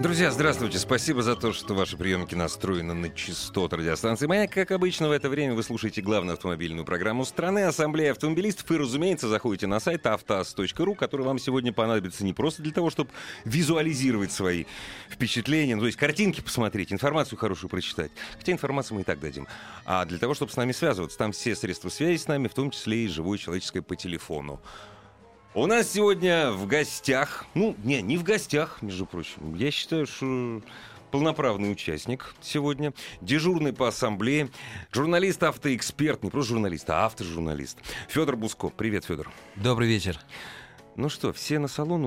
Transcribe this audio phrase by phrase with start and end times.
[0.00, 0.78] Друзья, здравствуйте.
[0.78, 4.50] Спасибо за то, что ваши приемники настроены на частоту радиостанции «Маяк».
[4.50, 8.68] Как обычно, в это время вы слушаете главную автомобильную программу страны «Ассамблея автомобилистов».
[8.70, 13.10] И, разумеется, заходите на сайт автоаз.ру, который вам сегодня понадобится не просто для того, чтобы
[13.44, 14.64] визуализировать свои
[15.08, 18.10] впечатления, ну, то есть картинки посмотреть, информацию хорошую прочитать.
[18.38, 19.46] Хотя информацию мы и так дадим.
[19.84, 21.18] А для того, чтобы с нами связываться.
[21.18, 24.60] Там все средства связи с нами, в том числе и живое человеческое по телефону.
[25.54, 30.62] У нас сегодня в гостях, ну, не, не в гостях, между прочим, я считаю, что
[31.10, 34.48] полноправный участник сегодня, дежурный по ассамблее,
[34.92, 37.76] журналист, автоэксперт, не просто журналист, а автожурналист.
[38.08, 38.70] Федор Буско.
[38.70, 39.30] Привет, Федор.
[39.56, 40.18] Добрый вечер.
[40.96, 42.06] Ну что, все на салон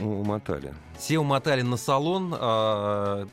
[0.00, 0.72] умотали?
[0.98, 2.34] Все умотали на салон.
[2.38, 3.28] А...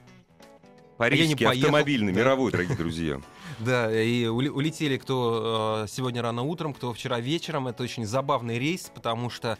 [0.97, 2.19] Парижский автомобильный, да.
[2.21, 3.21] мировой, дорогие друзья.
[3.59, 7.69] Да, и улетели кто э, сегодня рано утром, кто вчера вечером.
[7.69, 9.57] Это очень забавный рейс, потому что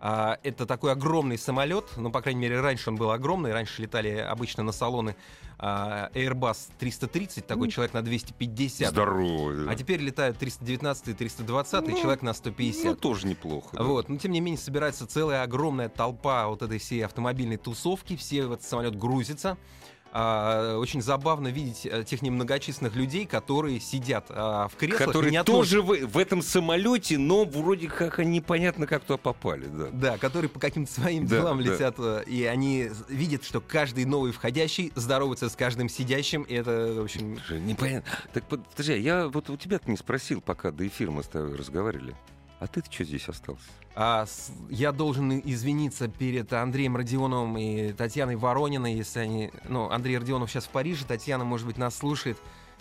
[0.00, 4.10] а, это такой огромный самолет, ну, по крайней мере, раньше он был огромный, раньше летали
[4.10, 5.16] обычно на салоны
[5.58, 8.90] а, Airbus 330, такой человек на 250.
[8.90, 9.70] Здорово.
[9.70, 12.84] А теперь летают 319 и 320, ну, человек на 150.
[12.84, 13.76] Ну, тоже неплохо.
[13.76, 13.84] Да.
[13.84, 18.46] Вот, но тем не менее собирается целая огромная толпа вот этой всей автомобильной тусовки, все
[18.46, 19.56] в этот самолет грузятся.
[20.12, 25.06] А, очень забавно видеть э, тех немногочисленных людей, которые сидят а, в креслах.
[25.06, 29.66] Которые тоже в, в этом самолете, но вроде как они непонятно как туда попали.
[29.66, 31.70] Да, да которые по каким-то своим да, делам да.
[31.70, 37.02] летят, э, и они видят, что каждый новый входящий здоровается с каждым сидящим, и это
[37.02, 37.38] очень...
[37.50, 38.10] Непонятно.
[38.32, 42.16] Так подожди, я вот у тебя-то не спросил, пока до эфира мы с тобой разговаривали.
[42.58, 43.64] А ты что здесь остался?
[43.94, 49.50] А, с, я должен извиниться перед Андреем Родионовым и Татьяной Ворониной, если они...
[49.68, 52.38] Ну, Андрей Родионов сейчас в Париже, Татьяна, может быть, нас слушает.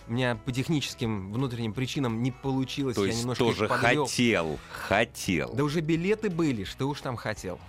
[0.07, 2.95] У меня по техническим внутренним причинам не получилось.
[2.95, 5.53] То я есть немножко тоже хотел, хотел.
[5.53, 7.59] Да уже билеты были, что уж там хотел.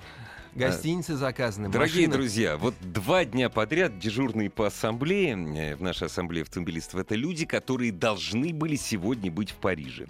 [0.56, 1.68] Гостиницы заказаны.
[1.68, 2.14] Дорогие машины.
[2.14, 7.44] друзья, вот два дня подряд дежурные по ассамблее, э, в нашей ассамблее автомобилистов, это люди,
[7.44, 10.06] которые должны были сегодня быть в Париже.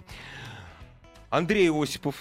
[1.29, 2.15] Андрей Осипов,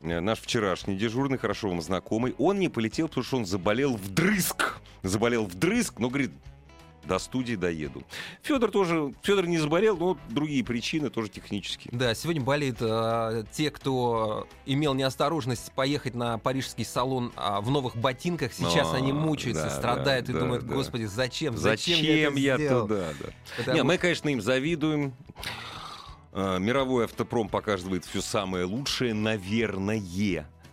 [0.00, 4.78] э, наш вчерашний дежурный, хорошо вам знакомый, он не полетел, потому что он заболел вдрызг.
[5.02, 6.32] Заболел вдрызг, но говорит,
[7.04, 8.02] до студии доеду.
[8.42, 11.90] Федор тоже, Федор не заболел, но другие причины тоже технические.
[11.92, 17.96] Да, сегодня болеют э, те, кто имел неосторожность поехать на парижский салон э, в новых
[17.96, 18.52] ботинках.
[18.52, 21.56] Сейчас но, они мучаются, да, страдают да, и да, думают, господи, зачем?
[21.56, 23.08] Зачем, зачем я, я туда?
[23.20, 23.26] Да.
[23.56, 23.76] Потому...
[23.76, 25.14] Не, мы, конечно, им завидуем.
[26.40, 30.00] Э, мировой автопром показывает все самое лучшее, наверное.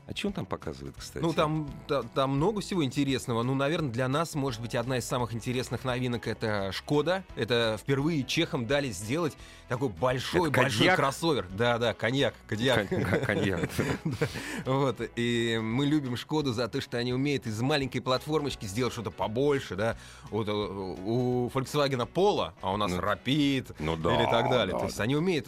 [0.07, 1.23] А что он там показывает, кстати?
[1.23, 3.41] Ну, там, да, там много всего интересного.
[3.41, 7.23] Ну, наверное, для нас, может быть, одна из самых интересных новинок— это «Шкода».
[7.35, 9.35] Это впервые чехам дали сделать
[9.67, 11.47] такой большой, это большой кроссовер.
[11.49, 12.87] Да-да, коньяк, коньяк.
[13.25, 13.69] Коньяк.
[14.65, 19.11] Вот, и мы любим «Шкоду» за то, что они умеют из маленькой платформочки сделать что-то
[19.11, 19.97] побольше, да.
[20.29, 24.77] Вот э, у Volkswagen Polo, а у нас Rapid ну или так далее.
[24.77, 25.47] То есть они умеют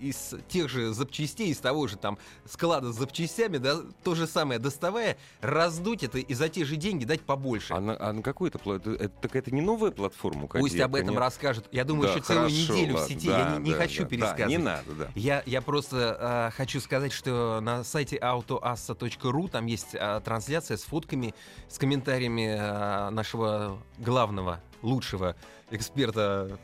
[0.00, 4.26] из тех же запчастей, из того же там склада с запчастями руками, да, то же
[4.26, 7.74] самое доставая, раздуть это и за те же деньги дать побольше.
[7.74, 10.46] А на, а на какой это, это, так это не новая платформа?
[10.46, 11.20] Пусть об этом нет?
[11.20, 11.66] расскажут.
[11.72, 13.28] Я думаю, да, еще целую хорошо, неделю ладно, в сети.
[13.28, 14.38] Да, я не, не да, хочу да, пересказывать.
[14.38, 15.08] Да, не надо, да.
[15.14, 20.82] Я, я просто э, хочу сказать, что на сайте autoassa.ru там есть э, трансляция с
[20.82, 21.34] фотками,
[21.68, 25.36] с комментариями э, нашего главного, лучшего
[25.70, 26.58] эксперта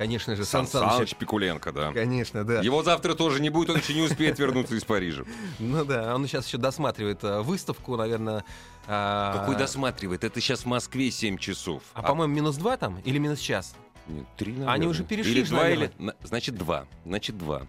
[0.00, 1.92] Конечно же, Сан, Сан Саныч Пикуленко, да.
[1.92, 2.62] Конечно, да.
[2.62, 5.24] Его завтра тоже не будет, он еще не успеет вернуться из Парижа.
[5.58, 8.42] Ну да, он сейчас еще досматривает э, выставку, наверное.
[8.86, 10.24] А, Какой досматривает?
[10.24, 11.82] Это сейчас в Москве 7 часов.
[11.92, 13.74] А, по-моему, минус 2 там или минус час?
[14.08, 14.74] Нет, 3, наверное.
[14.74, 15.92] Они уже перешли, или 2, или...
[16.24, 16.86] Значит, 2.
[17.04, 17.66] Значит, 2.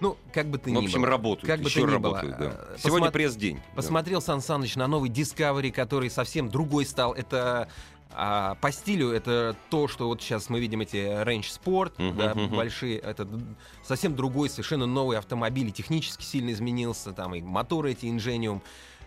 [0.00, 0.82] Ну, как бы ты ни был.
[0.82, 1.10] В общем, было.
[1.10, 1.46] работают.
[1.46, 2.50] Как бы еще ты работают, было.
[2.50, 2.78] да.
[2.78, 3.60] Сегодня пресс-день.
[3.74, 4.26] Посмотрел да.
[4.26, 7.14] Сан Саныч на новый Discovery, который совсем другой стал.
[7.14, 7.68] Это
[8.12, 12.32] а по стилю это то, что вот сейчас мы видим эти Range Sport, uh-huh, да,
[12.32, 12.54] uh-huh.
[12.54, 13.28] большие, это
[13.82, 18.60] совсем другой, совершенно новый автомобиль, и технически сильно изменился, там и моторы эти Ingenium,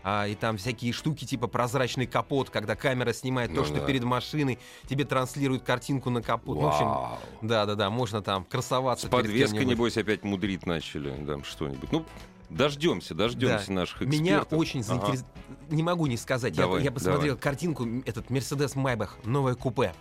[0.03, 3.85] а, и там всякие штуки типа прозрачный капот, когда камера снимает ну, то, что да.
[3.85, 6.55] перед машиной, тебе транслирует картинку на капот.
[6.55, 9.07] Ну, в общем, да, да, да, можно там красоваться.
[9.07, 11.91] С подвеской, небось, опять мудрить начали, да, что-нибудь.
[11.91, 12.05] Ну,
[12.49, 13.73] Дождемся, дождемся да.
[13.73, 14.19] наших экспертов.
[14.21, 15.25] Меня очень заинтересовало.
[15.49, 15.75] Ага.
[15.75, 16.55] Не могу не сказать.
[16.55, 17.41] Давай, я, я посмотрел давай.
[17.41, 19.93] картинку, этот Mercedes Maybach, новое купе.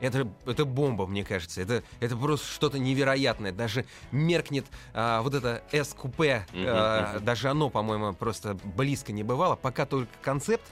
[0.00, 1.60] Это, это бомба, мне кажется.
[1.60, 3.52] Это, это просто что-то невероятное.
[3.52, 4.64] Даже меркнет
[4.94, 6.46] а, вот это S-купе.
[6.54, 9.56] а, даже оно, по-моему, просто близко не бывало.
[9.56, 10.64] Пока только концепт.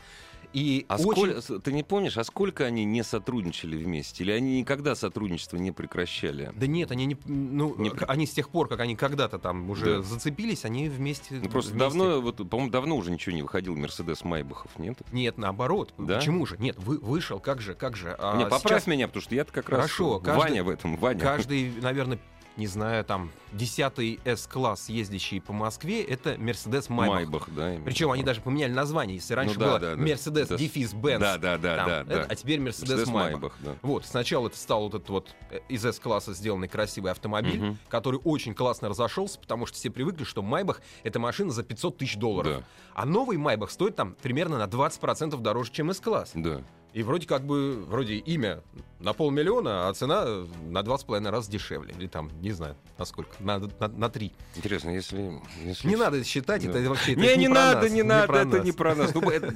[0.55, 1.41] И А очень...
[1.43, 4.25] сколь- ты не помнишь, а сколько они не сотрудничали вместе?
[4.25, 6.53] Или они никогда сотрудничество не прекращали?
[6.57, 9.97] Да нет, они не, ну, Не- они с тех пор, как они когда-то там уже
[9.97, 10.03] Да.
[10.03, 11.35] зацепились, они вместе.
[11.43, 14.99] Ну, просто вместе- давно, вот, по-моему, давно уже ничего не выходил Мерседес Майбахов, нет?
[15.13, 15.93] Нет, наоборот.
[15.99, 16.17] Да?
[16.17, 16.57] Почему же?
[16.59, 18.17] Нет, вы, вышел, как же, как же.
[18.19, 20.97] А не, поправь сейчас меня, потому что я-то как раз Хорошо, каждый- Ваня в этом,
[20.97, 21.21] Ваня.
[21.21, 22.19] Каждый, наверное,
[22.59, 27.07] не знаю, там, десятый S-класс, ездящий по Москве, это Mercedes Maybach.
[27.07, 27.71] Майбах, да.
[27.73, 27.85] именно.
[27.85, 29.17] Причем они даже поменяли название.
[29.17, 30.03] Если раньше Ну да, было да, да.
[30.03, 30.57] Mercedes Да.
[30.57, 32.27] дефис Benz, Да, да, да, там, да, это, да.
[32.29, 33.13] а теперь Mercedes, Мерседес Maybach.
[33.13, 33.77] Майбах, да.
[33.83, 37.79] Вот, сначала это стал вот этот вот э, из S-класса сделанный красивый автомобиль, Мгм.
[37.89, 42.17] который очень классно разошелся, потому что все привыкли, что Майбах это машина за 500 тысяч
[42.17, 42.59] долларов.
[42.59, 42.65] Да.
[42.95, 46.33] А новый Майбах стоит там примерно на 20% дороже, чем S-класс.
[46.35, 46.63] Да.
[46.95, 48.63] И вроде как бы, вроде имя
[49.01, 51.95] на полмиллиона, а цена на два с половиной раз дешевле.
[51.99, 54.33] Или там, не знаю, на сколько, на, на, на три.
[54.57, 55.41] Интересно, если...
[55.65, 56.71] если Не надо считать, Да.
[56.79, 58.65] это вообще это Не, не, про надо, нас, не надо, это нас.
[58.65, 59.15] не про нас.
[59.15, 59.55] Ну, это,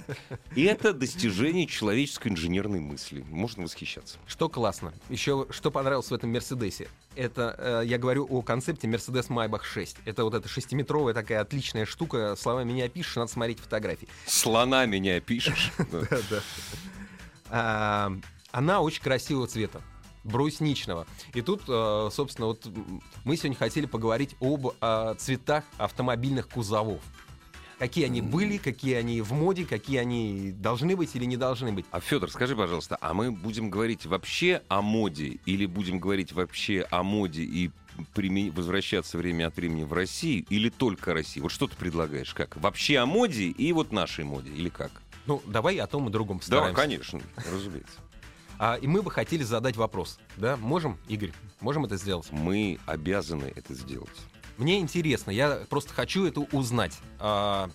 [0.54, 3.24] и это достижение человеческой инженерной мысли.
[3.30, 4.18] Можно восхищаться.
[4.26, 4.92] Что классно.
[5.08, 6.88] Еще что понравилось в этом Мерседесе?
[7.16, 9.96] Это э, я говорю о концепте Mercedes Maybach 6.
[10.04, 12.36] Это вот эта шестиметровая такая отличная штука.
[12.38, 14.06] Словами не опишешь, надо смотреть фотографии.
[14.26, 15.72] Слона меня пишешь.
[15.90, 16.40] Да.
[16.40, 17.01] А,
[17.52, 19.82] она очень красивого цвета
[20.24, 21.06] брусничного.
[21.34, 22.66] И тут, э, собственно, вот
[23.24, 27.00] мы сегодня хотели поговорить об э, цветах автомобильных кузовов.
[27.78, 31.84] Какие они были, какие они в моде, какие они должны быть или не должны быть.
[31.90, 36.86] А Федор, скажи, пожалуйста, а мы будем говорить вообще о моде или будем говорить вообще
[36.90, 37.72] о моде и
[38.54, 41.40] возвращаться время от времени в Россию или только России?
[41.40, 42.32] Вот что ты предлагаешь?
[42.34, 42.56] Как?
[42.56, 44.92] Вообще о моде и вот нашей моде или как?
[45.26, 46.74] Ну, давай о том и другом Да, постараемся.
[46.80, 47.20] конечно,
[47.50, 48.00] разумеется.
[48.58, 50.18] А, и мы бы хотели задать вопрос.
[50.36, 51.32] Да, можем, Игорь?
[51.60, 52.30] Можем это сделать?
[52.30, 54.10] Мы обязаны это сделать.
[54.56, 56.98] Мне интересно, я просто хочу это узнать.
[57.18, 57.70] А,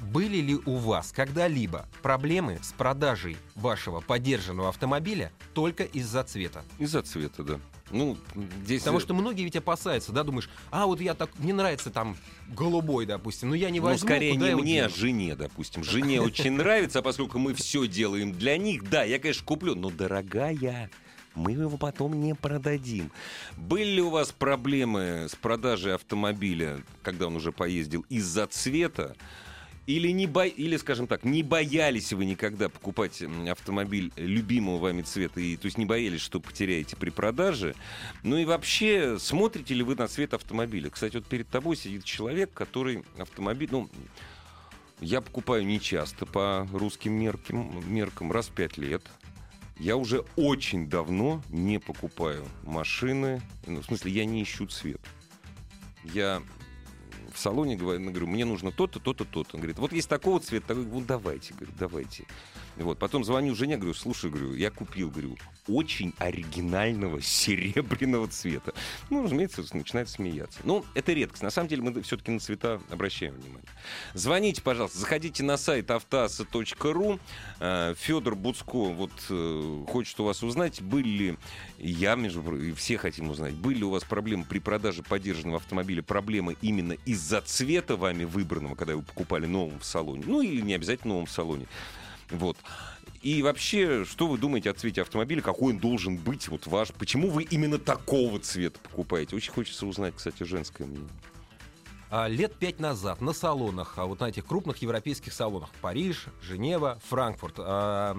[0.00, 6.62] были ли у вас когда-либо проблемы с продажей вашего подержанного автомобиля только из-за цвета?
[6.78, 7.60] Из-за цвета, да.
[7.90, 8.16] Ну,
[8.64, 8.82] здесь...
[8.82, 12.16] Потому что многие ведь опасаются, да, думаешь, а вот я так, мне нравится там
[12.48, 15.84] голубой, допустим, но я не Ну, возьму, скорее куда не мне, а дену?» жене, допустим.
[15.88, 20.90] Жене очень нравится, поскольку мы все делаем для них, да, я, конечно, куплю, но, дорогая,
[21.34, 23.10] мы его потом не продадим.
[23.56, 29.14] Были ли у вас проблемы с продажей автомобиля, когда он уже поездил, из-за цвета?
[29.88, 30.44] Или, не бо...
[30.44, 35.78] Или, скажем так, не боялись вы никогда покупать автомобиль любимого вами цвета, и, то есть
[35.78, 37.74] не боялись, что потеряете при продаже?
[38.22, 40.90] Ну и вообще, смотрите ли вы на цвет автомобиля?
[40.90, 43.88] Кстати, вот перед тобой сидит человек, который автомобиль, ну,
[45.00, 49.02] я покупаю не часто по русским меркам, меркам раз в пять лет.
[49.78, 53.40] Я уже очень давно не покупаю машины.
[53.66, 55.00] Ну, в смысле, я не ищу цвет.
[56.04, 56.42] Я
[57.38, 59.50] в салоне говорю, говорю, мне нужно то-то, то-то, то-то.
[59.54, 62.26] Он говорит, вот есть такого цвета, такой, ну давайте, говорю, давайте.
[62.84, 65.36] Вот, потом звоню жене, говорю, слушай, говорю, я купил, говорю,
[65.66, 68.72] очень оригинального серебряного цвета.
[69.10, 70.60] Ну, разумеется, начинает смеяться.
[70.64, 71.42] Ну, это редкость.
[71.42, 73.68] На самом деле мы все-таки на цвета обращаем внимание.
[74.14, 77.18] Звоните, пожалуйста, заходите на сайт автоаса.ру.
[77.58, 81.38] Федор Буцко вот э, хочет у вас узнать, были ли,
[81.78, 86.02] я, между прочим, все хотим узнать, были ли у вас проблемы при продаже поддержанного автомобиля,
[86.02, 90.74] проблемы именно из-за цвета вами выбранного, когда вы покупали новым в салоне, ну или не
[90.74, 91.66] обязательно новым в салоне.
[92.30, 92.56] Вот.
[93.22, 95.42] И вообще, что вы думаете о цвете автомобиля?
[95.42, 96.92] Какой он должен быть, вот ваш?
[96.92, 99.34] Почему вы именно такого цвета покупаете?
[99.34, 101.08] Очень хочется узнать, кстати, женское мнение.
[102.10, 106.98] А, лет пять назад на салонах, а вот на этих крупных европейских салонах, Париж, Женева,
[107.08, 108.16] Франкфурт, а,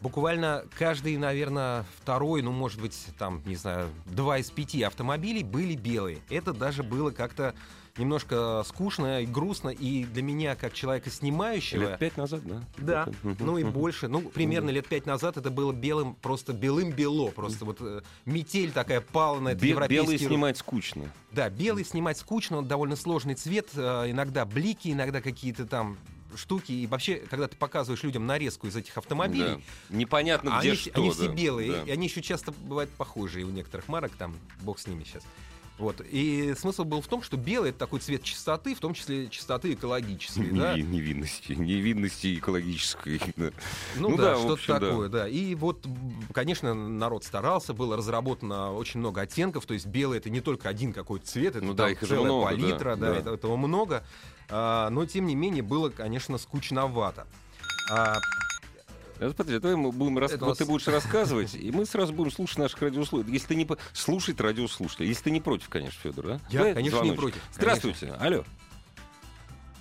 [0.00, 5.74] буквально каждый, наверное, второй, ну, может быть, там, не знаю, два из пяти автомобилей были
[5.74, 6.18] белые.
[6.28, 7.54] Это даже было как-то
[7.96, 11.90] немножко скучно и грустно, и для меня, как человека снимающего...
[11.90, 12.62] Лет пять назад, да?
[12.78, 13.08] Да,
[13.38, 14.08] ну и больше.
[14.08, 17.30] Ну, примерно лет пять назад это было белым, просто белым-бело.
[17.30, 20.04] Просто вот э, метель такая пала на этот европейский...
[20.04, 21.12] Белый снимать скучно.
[21.30, 25.98] Да, белый снимать скучно, он довольно сложный цвет, э, иногда блики, иногда какие-то там
[26.34, 26.72] штуки.
[26.72, 29.56] И вообще, когда ты показываешь людям нарезку из этих автомобилей,
[29.90, 29.96] Да.
[29.96, 30.90] Непонятно, а где они, что.
[30.90, 31.82] все- они все да, белые, да.
[31.82, 35.22] и они еще часто бывают похожие у некоторых марок, там, бог с ними сейчас.
[35.82, 36.00] Вот.
[36.12, 39.72] И смысл был в том, что белый это такой цвет чистоты, в том числе чистоты
[39.72, 40.48] экологической.
[40.52, 40.76] да?
[40.78, 41.52] Неви- Невинности.
[41.54, 43.18] Невинности экологической.
[43.36, 43.50] да.
[43.96, 44.80] Ну, Ну да, да, что-то общем, да.
[44.80, 45.28] такое, да.
[45.28, 45.84] И вот,
[46.32, 50.92] конечно, народ старался, было разработано очень много оттенков, то есть белый это не только один
[50.92, 53.18] какой-то цвет, это Ну да, их целая много, палитра, да, да, да.
[53.18, 54.04] это- этого много.
[54.48, 57.26] А, но тем не менее было, конечно, скучновато.
[57.90, 58.18] А,
[59.30, 60.32] Подожди, давай мы будем рас...
[60.32, 63.34] Вот вас- ты будешь рассказывать, и мы сразу будем слушать наших радиослушателей.
[63.34, 66.38] Если ты не слушать радиослушателей, если ты не против, конечно, Федор, да?
[66.50, 67.20] Я, Давай конечно, не звоночек.
[67.20, 67.42] против.
[67.52, 68.44] Здравствуйте, алло.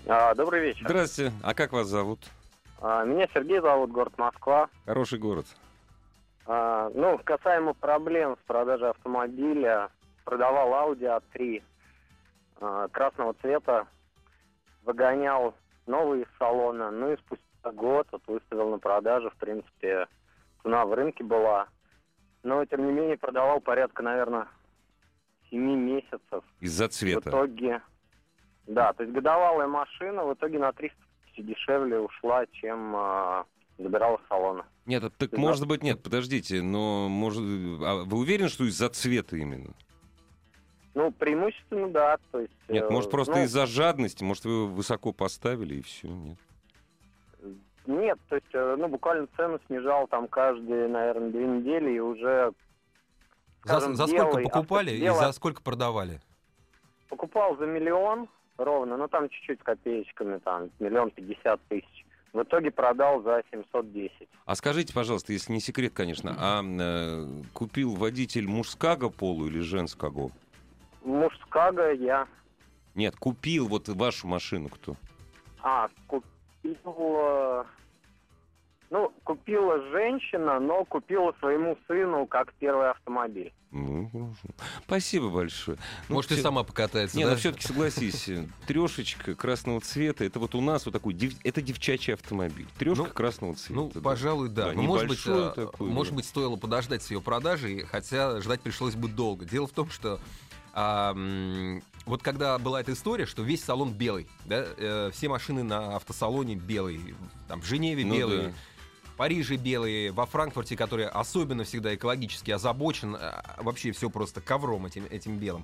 [0.07, 0.85] А, добрый вечер.
[0.85, 1.33] Здравствуйте.
[1.41, 2.19] А как вас зовут?
[2.79, 4.69] А, меня Сергей зовут, город Москва.
[4.85, 5.45] Хороший город.
[6.45, 9.89] А, ну, касаемо проблем с продажей автомобиля,
[10.25, 11.63] продавал Audi A3
[12.59, 13.87] а, красного цвета,
[14.83, 15.53] выгонял
[15.85, 20.07] новые из салона, ну и спустя год вот выставил на продажу, в принципе,
[20.63, 21.67] цена в рынке была.
[22.43, 24.47] Но, тем не менее, продавал порядка, наверное,
[25.51, 26.43] 7 месяцев.
[26.59, 27.29] Из-за В цвета.
[27.29, 27.81] итоге,
[28.65, 33.45] да, то есть годовалая машина в итоге на 300 тысяч дешевле ушла, чем а,
[33.77, 34.65] забирала с салона.
[34.87, 35.37] Нет, а так Да.
[35.37, 39.73] может быть нет, подождите, но может, а вы уверены, что из-за цвета именно?
[40.93, 42.51] Ну, преимущественно, да, то есть...
[42.67, 46.37] Нет, э, может просто ну, из-за жадности, может вы его высоко поставили и все, нет?
[47.91, 52.53] Нет, то есть, э, ну, буквально цену снижал там каждые, наверное, две недели, и уже
[53.63, 56.21] За, скажем, за сколько белый покупали авто- и за сколько продавали?
[57.09, 62.05] покупал за миллион ровно, ну, там чуть-чуть с копеечками, там, миллион пятьдесят тысяч.
[62.31, 64.29] В итоге продал за 710.
[64.45, 70.31] А скажите, пожалуйста, если не секрет, конечно, а э, купил водитель мужского полу или женского?
[71.03, 72.25] Мужского я...
[72.95, 74.95] Нет, купил вот вашу машину кто?
[75.61, 76.23] А, купил...
[76.95, 77.63] э,
[78.91, 83.53] Ну, купила женщина, но купила своему сыну как первый автомобиль.
[83.71, 84.55] Ну, хорошо.
[84.85, 85.77] Спасибо большое.
[86.09, 87.31] Ну, Может, и всё- сама покатается, Не, да?
[87.31, 88.29] ну все-таки согласись,
[88.67, 92.67] трешечка красного цвета, это вот у нас вот такой, дев- это девчачий автомобиль.
[92.77, 93.73] Трешка Ну, красного цвета.
[93.75, 94.01] Ну, да.
[94.01, 94.67] пожалуй, да.
[94.67, 96.17] Да, Но, может быть, э, такой, может да.
[96.17, 99.45] быть, стоило подождать с ее продажей, хотя ждать пришлось бы долго.
[99.45, 100.19] Дело в том, что
[100.73, 101.15] а,
[102.05, 106.55] вот когда была эта история, что весь салон белый, да, э, все машины на автосалоне
[106.55, 106.99] белые,
[107.47, 108.53] там в Женеве Ну белые, да.
[109.21, 115.05] Париже белые, во Франкфурте, который особенно всегда экологически озабочен, а, вообще все просто ковром этим,
[115.11, 115.63] этим белым.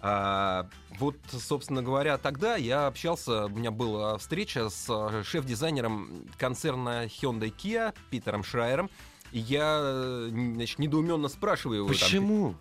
[0.00, 0.68] А,
[1.00, 7.52] вот, собственно говоря, тогда я общался, у меня была встреча с э, шеф-дизайнером концерна Hyundai
[7.52, 8.88] Kia Питером Шрайером.
[9.32, 11.88] И я, э, значит, недоуменно спрашиваю его.
[11.88, 12.54] там, Почему?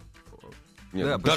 [0.91, 1.31] Нет, Да, да,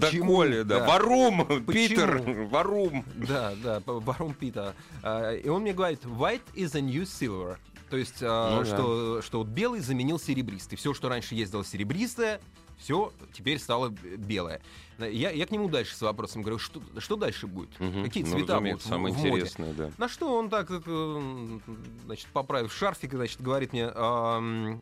[0.00, 0.24] почему?
[0.26, 0.80] Коля, да.
[0.80, 0.86] Да.
[0.88, 1.72] Варум, Почему?
[1.72, 3.04] Питер, Варум.
[3.14, 4.74] Да, да, Барон Пита.
[5.04, 7.58] А, И он мне говорит, white is a new silver.
[7.90, 8.66] То есть, а, Ну да.
[8.66, 10.76] что, что вот белый заменил серебристый.
[10.76, 12.40] Все, что раньше ездило серебристое,
[12.76, 14.60] все теперь стало белое.
[14.98, 17.78] Я, я к нему дальше с вопросом говорю, что, что дальше будет?
[17.80, 18.04] Мгм.
[18.04, 19.74] Какие Ну, цвета будут разумеется, в, самое в моде?
[19.76, 19.90] да.
[19.96, 21.58] На что он так, э,
[22.04, 24.80] значит, поправив шарфик, значит, говорит мне, «Ам,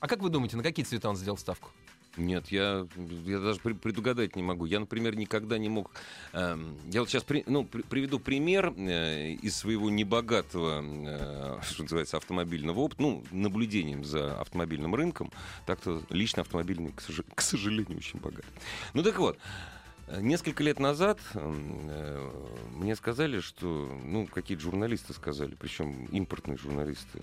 [0.00, 1.70] а как вы думаете, на какие цвета он сделал ставку?
[2.16, 2.86] Нет, я,
[3.26, 4.66] я даже при- предугадать не могу.
[4.66, 5.90] Я, например, никогда не мог...
[6.32, 12.16] эм, я вот сейчас ну, при- приведу пример э, из своего небогатого, э, что называется,
[12.16, 15.32] автомобильного опыта, ну, наблюдением за автомобильным рынком.
[15.66, 18.44] Так-то лично автомобильный, к, сож- к сожалению, очень богат.
[18.92, 19.36] Ну так вот,
[20.06, 22.30] э, Несколько лет назад э,
[22.76, 23.66] мне сказали, что,
[24.04, 27.22] ну, какие-то журналисты сказали, причем импортные журналисты,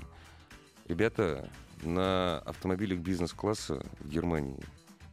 [0.87, 1.49] ребята,
[1.83, 4.59] на автомобилях бизнес-класса в Германии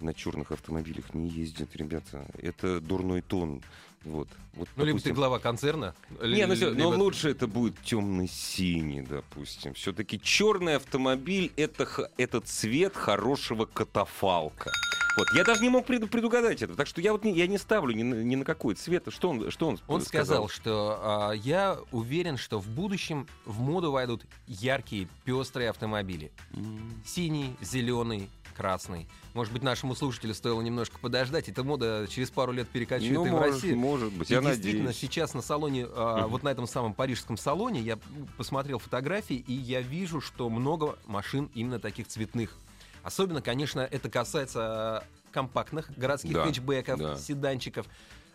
[0.01, 2.25] на черных автомобилях не ездят, ребята.
[2.39, 3.63] Это дурной тон.
[4.05, 4.29] Вот.
[4.55, 5.95] вот Ну, либо ты допустим, глава концерна.
[6.23, 9.75] не, ну, всё, но либо- лучше это будет темно-синий, допустим.
[9.75, 14.71] Все-таки черный автомобиль это, это цвет хорошего катафалка.
[15.17, 17.59] Вот, я даже не мог преду- предугадать это, так что я вот не, я не
[17.59, 19.05] ставлю ни на, ни на какой цвет.
[19.09, 23.91] Что он, что он, Он сказал, что а, я уверен, что в будущем в моду
[23.91, 26.31] войдут яркие, пестрые автомобили.
[26.55, 29.09] М, Синий, зеленый, красный.
[29.35, 31.49] Может быть, нашему слушателю стоило немножко подождать.
[31.49, 33.77] Эта мода через пару лет перекочует Ну, и в может, Россию.
[33.79, 34.97] может быть, И я действительно, надеюсь.
[34.99, 37.99] сейчас на салоне, а, вот на этом самом парижском салоне, я
[38.37, 42.57] посмотрел фотографии, и я вижу, что много машин именно таких цветных.
[43.03, 47.17] Особенно, конечно, это касается а, компактных городских Да, хэтчбеков, да.
[47.17, 47.87] седанчиков.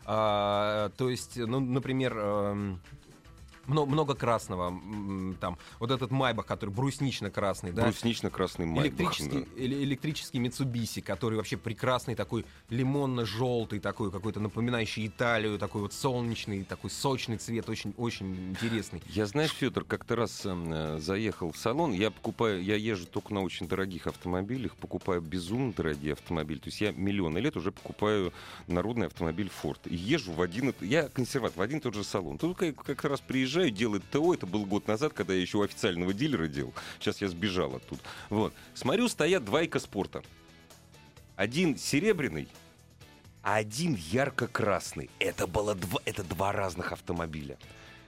[0.05, 2.77] А, то есть, ну, например,
[3.67, 4.73] эм, мно- много красного.
[5.39, 7.83] Там вот этот Майбах, который бруснично-красный, да?
[7.83, 8.85] Бруснично-красный майбах.
[8.85, 15.93] Электрический, эле- электрический Mitsubishi, который вообще прекрасный, такой лимонно-желтый, такой какой-то напоминающий Италию, такой вот
[15.93, 19.01] солнечный, такой сочный цвет, очень-очень интересный.
[19.07, 21.93] Я, знаешь, Федор, как-то раз э, заехал в салон.
[21.93, 26.59] Я покупаю, я езжу только на очень дорогих автомобилях, покупаю безумно дорогие автомобили.
[26.59, 28.33] То есть я миллионы лет уже покупаю
[28.67, 29.79] народный автомобиль Ford.
[29.85, 30.73] И езжу в один...
[30.81, 32.37] Я консерватор, в один тот же салон.
[32.37, 34.33] Тут как, как раз приезжаю, делать ТО.
[34.33, 36.73] Это был год назад, когда я еще у официального дилера делал.
[36.99, 38.01] Сейчас я сбежал оттуда.
[38.29, 38.53] Вот.
[38.73, 40.23] Смотрю, стоят два экоспорта.
[41.35, 42.47] Один серебряный,
[43.41, 45.09] а один ярко-красный.
[45.19, 47.57] Это было два, это два разных автомобиля.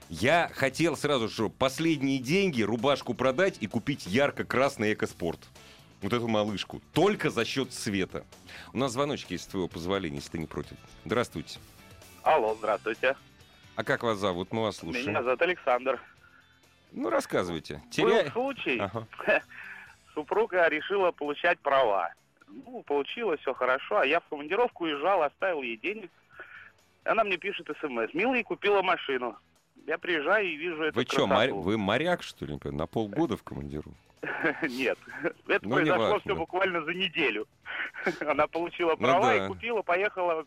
[0.08, 5.40] Я хотел сразу же последние деньги, рубашку продать и купить ярко-красный экоспорт.
[6.00, 6.80] Вот эту малышку.
[6.92, 8.24] Только за счет цвета.
[8.72, 10.76] У нас звоночки, с твоего позволения, если ты не против.
[11.04, 11.58] Здравствуйте.
[12.22, 13.16] Алло, здравствуйте.
[13.76, 14.52] А как вас зовут?
[14.52, 15.08] Мы вас слушаем.
[15.08, 16.00] Меня зовут Александр.
[16.92, 17.74] Ну, рассказывайте.
[17.74, 18.30] Был Теряй...
[18.30, 19.06] случай, Ага.
[20.14, 22.12] супруга решила получать права.
[22.48, 26.10] Ну, получилось, все хорошо, а я в командировку уезжал, оставил ей денег.
[27.04, 28.14] Она мне пишет смс.
[28.14, 29.36] Милый, купила машину.
[29.86, 31.60] Я приезжаю и вижу эту Вы что, красоту.
[31.60, 32.58] вы моряк, что ли?
[32.64, 33.92] На полгода в командиру?
[34.62, 34.98] Нет.
[35.46, 37.46] Это Ну, произошло все буквально за неделю.
[38.26, 39.44] Она получила Ну права да.
[39.44, 40.46] и купила, поехала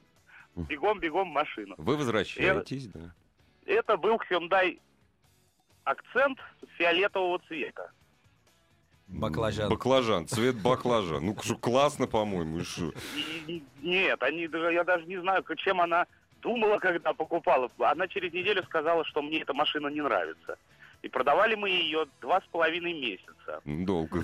[0.56, 1.76] бегом-бегом в машину.
[1.78, 3.14] Вы возвращаетесь, да?
[3.66, 4.80] Это был Hyundai
[5.84, 6.40] акцент
[6.78, 7.92] фиолетового цвета.
[9.08, 9.70] Баклажан.
[9.70, 11.26] Баклажан, цвет баклажан.
[11.26, 16.06] Ну, классно, по-моему, и Нет, они, даже- я даже не знаю, к- чем она
[16.42, 17.72] думала, когда покупала.
[17.80, 20.58] Она через неделю сказала, что мне эта машина не нравится.
[21.02, 23.62] И продавали мы ее два с половиной месяца.
[23.66, 24.22] Долго.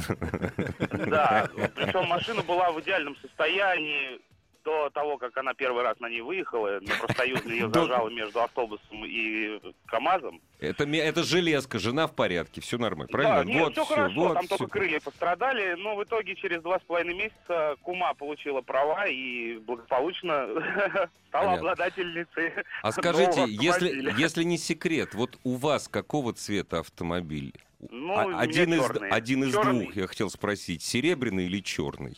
[1.07, 4.19] Да, причем машина была в идеальном состоянии
[4.65, 6.79] до того, как она первый раз на ней выехала.
[6.81, 10.41] На профсоюзной ее зажала между автобусом и КАМАЗом.
[10.59, 13.43] Это, это железка, жена в порядке, все нормально, правильно?
[13.43, 14.57] Да, нет, вот все всё, хорошо, вот там всё.
[14.57, 19.57] только крылья пострадали, но в итоге через два с половиной месяца Кума получила права и
[19.59, 20.47] благополучно
[21.29, 21.53] стала Понятно.
[21.71, 27.53] обладательницей А скажите, если, если не секрет, вот у вас какого цвета автомобиль?
[27.91, 29.83] Ну, А- один, из, один из Чёрный.
[29.83, 32.17] двух, я хотел спросить, серебряный или черный?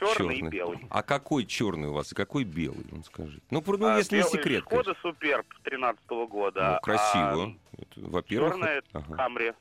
[0.00, 0.78] Черный и белый.
[0.90, 3.42] А какой черный у вас и какой белый, ну скажите?
[3.50, 4.62] Ну, про- ну, А, если не белый секрет.
[4.64, 6.26] Шкода Суперб 13 конечно.
[6.26, 6.72] года.
[6.74, 7.54] Ну, красиво.
[7.78, 9.16] Это, Во-первых, Черная это- ага.
[9.16, 9.52] Камри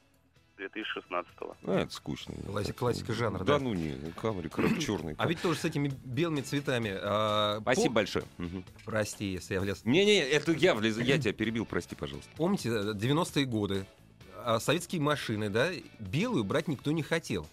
[0.57, 1.31] 2016
[1.65, 2.33] А, это скучно.
[2.47, 3.59] Класси- классика жанра, Да, да.
[3.59, 5.15] ну не, Камри, черный.
[5.17, 6.91] А ведь тоже с этими белыми цветами.
[7.01, 8.25] а, Спасибо пом- большое.
[8.37, 8.65] Мгм.
[8.85, 9.85] Прости, если я влез.
[9.85, 12.29] Не-не, это я влез, я тебя перебил, прости, пожалуйста.
[12.35, 13.85] Помните, э, 90-е годы,
[14.43, 15.69] а, советские машины, да,
[15.99, 17.47] белую брать никто не хотел.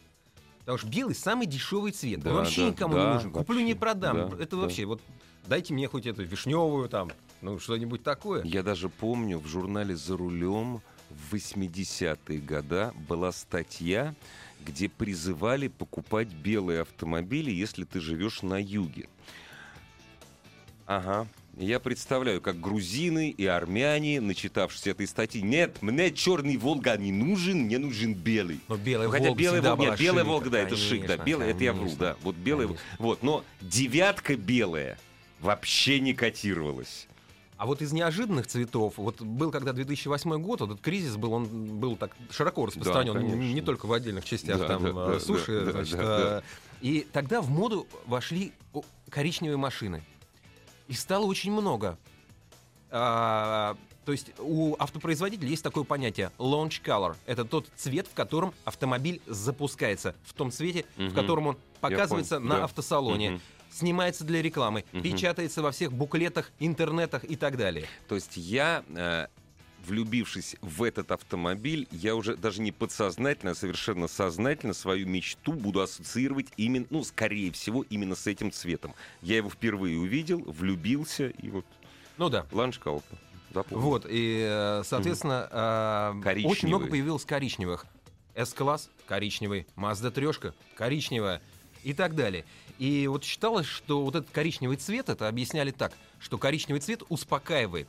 [0.67, 2.19] Потому что белый самый дешевый цвет.
[2.19, 3.31] Да, Он вообще да, никому да, не нужен.
[3.33, 4.31] Куплю, не вообще, продам.
[4.31, 4.63] да, Это да.
[4.63, 5.01] вообще, вот
[5.47, 8.43] дайте мне хоть эту вишневую там, ну, что-нибудь такое.
[8.43, 14.17] Я даже помню, в журнале «За рулем» в 80-е годы была статья,
[14.61, 19.09] где призывали покупать белые автомобили, если ты живешь на юге.
[20.85, 21.29] Ага.
[21.57, 27.61] Я представляю, как грузины и армяне, начитавшись этой статьи, нет, мне черный Волга не нужен,
[27.61, 28.61] мне нужен белый.
[28.69, 31.25] Но Ну, Хотя Волга всегда Волга, нет, белая шик, Волга, да, это шик, да, конечно,
[31.25, 31.99] белая, это я вру, конечно.
[31.99, 32.87] да, вот белая, Конечно.
[32.99, 34.99] вот, но девятка белая
[35.41, 37.09] вообще не котировалась.
[37.57, 41.47] А вот из неожиданных цветов, вот был когда 2008 год, вот этот кризис был, он
[41.47, 43.55] был так широко распространен, Да, не- конечно.
[43.55, 46.43] не только в отдельных частях Да, там да, э, да, суши, да, значит, да, э,
[46.83, 48.53] и тогда в моду вошли
[49.09, 50.03] коричневые машины.
[50.89, 51.99] Их стало очень много.
[52.91, 57.17] А, то есть у автопроизводителей есть такое понятие launch color.
[57.27, 61.09] Это тот цвет, в котором автомобиль запускается, в том цвете, Мгм.
[61.09, 62.65] в котором он показывается на да.
[62.65, 63.31] автосалоне.
[63.33, 63.41] Мгм.
[63.71, 65.03] Снимается для рекламы, Мгм.
[65.03, 67.87] печатается во всех буклетах, интернетах и так далее.
[68.09, 69.27] То есть я, э,
[69.87, 75.81] влюбившись в этот автомобиль, я уже даже не подсознательно, а совершенно сознательно свою мечту буду
[75.81, 78.95] ассоциировать именно, ну, скорее всего, именно с этим цветом.
[79.23, 81.65] Я его впервые увидел, влюбился, и вот
[82.19, 82.47] Ну да.
[83.53, 83.87] Запомнил.
[83.87, 86.53] Вот, и, э, соответственно, э, Коричневый.
[86.53, 87.87] очень много появилось коричневых.
[88.35, 91.41] S-класс коричневый, Mazda 3 коричневая
[91.83, 92.45] и так далее.
[92.79, 97.89] И вот считалось, что вот этот коричневый цвет, это объясняли так, что коричневый цвет успокаивает.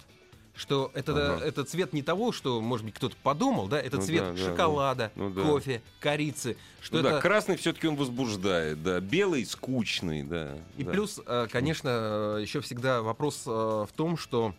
[0.57, 1.45] Что это, Ага.
[1.45, 4.37] это цвет не того, что, может быть, кто-то подумал, да, это Ну цвет да, да,
[4.37, 5.43] шоколада, ну да.
[5.43, 6.57] кофе, корицы.
[6.81, 7.21] Что Ну да, это...
[7.21, 8.99] красный все-таки он возбуждает, да.
[8.99, 10.57] Белый скучный, да.
[10.75, 10.91] И да.
[10.91, 14.55] плюс, э, конечно, еще всегда вопрос э, в том, что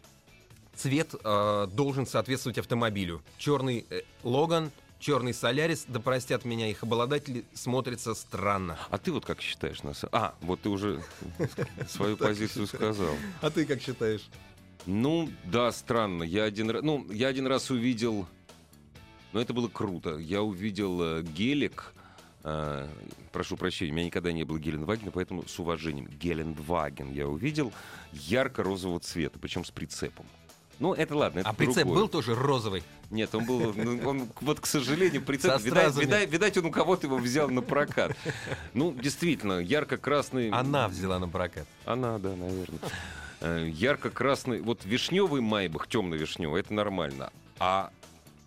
[0.77, 3.21] цвет э, должен соответствовать автомобилю.
[3.37, 8.79] Черный э, Логан, черный Солярис, да простят меня их обладатели, смотрится странно.
[8.91, 9.83] А ты вот как считаешь?
[9.83, 9.91] На...
[9.91, 11.03] са- А, вот ты уже
[11.89, 13.11] свою позицию сказал.
[13.41, 14.23] А ты как считаешь?
[14.89, 16.23] Ну, да, странно.
[16.23, 18.27] Я один раз, ну, я один раз увидел,
[19.35, 20.17] ну, это было круто.
[20.17, 21.93] Я увидел э, гелик,
[22.43, 22.89] э,
[23.31, 26.07] прошу прощения, у меня никогда не было Геленвагена, поэтому с уважением.
[26.07, 27.71] Геленваген я увидел
[28.15, 30.25] ярко-розового цвета, причем с прицепом.
[30.79, 31.99] Ну, это ладно, это А прицеп другое.
[31.99, 32.83] был тоже розовый.
[33.11, 37.09] Нет, он был, ну, он, вот, к сожалению, прицеп, видать, видать, видать, он у кого-то
[37.09, 38.17] его взял на прокат.
[38.73, 40.49] Ну, действительно, ярко-красный...
[40.49, 41.67] Она взяла на прокат.
[41.85, 42.79] Она, да, наверное.
[43.41, 47.31] Э, Ярко-красный, вот вишневый майбах, темно-вишневый, это нормально.
[47.59, 47.91] А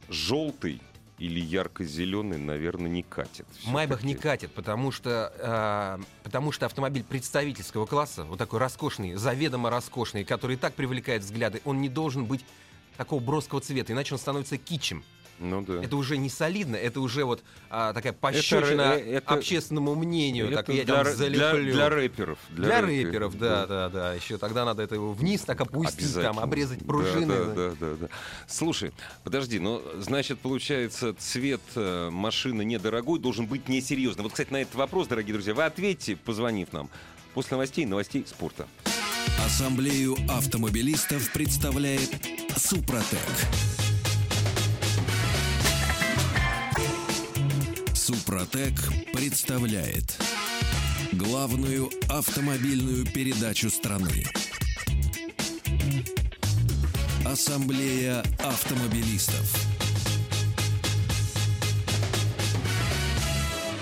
[0.10, 0.82] желтый
[1.18, 3.46] или ярко-зеленый, наверное, не катит.
[3.66, 9.70] Майбах не катит, потому что, э, потому что автомобиль представительского класса, вот такой роскошный, заведомо
[9.70, 12.44] роскошный, который и так привлекает взгляды, он не должен быть
[12.98, 15.04] такого броского цвета, иначе он становится кичем.
[15.40, 15.84] Ну да.
[15.84, 20.48] Это уже не солидно, это уже вот а, такая пощечина ре- это- общественному мнению.
[20.48, 21.74] Это так я для, там р- для, залеплю.
[21.74, 22.40] для рэперов.
[22.50, 24.14] Для рэперов, да, да, да.
[24.14, 27.26] Еще тогда надо это вниз так опустить, там, обрезать Да, пружины.
[27.28, 28.08] Да, да, да, да.
[28.48, 28.92] Слушай,
[29.24, 34.24] подожди, ну, значит, получается, цвет э, машины недорогой должен быть несерьезным.
[34.26, 36.90] Вот, кстати, на этот вопрос, дорогие друзья, вы ответьте, позвонив нам.
[37.34, 38.68] После новостей, новостей спорта.
[39.46, 42.12] Ассамблею автомобилистов представляет
[42.58, 43.18] Супротек.
[48.12, 48.74] Супротек
[49.14, 50.22] представляет
[51.14, 54.26] главную автомобильную передачу страны.
[57.26, 59.56] Ассамблея автомобилистов.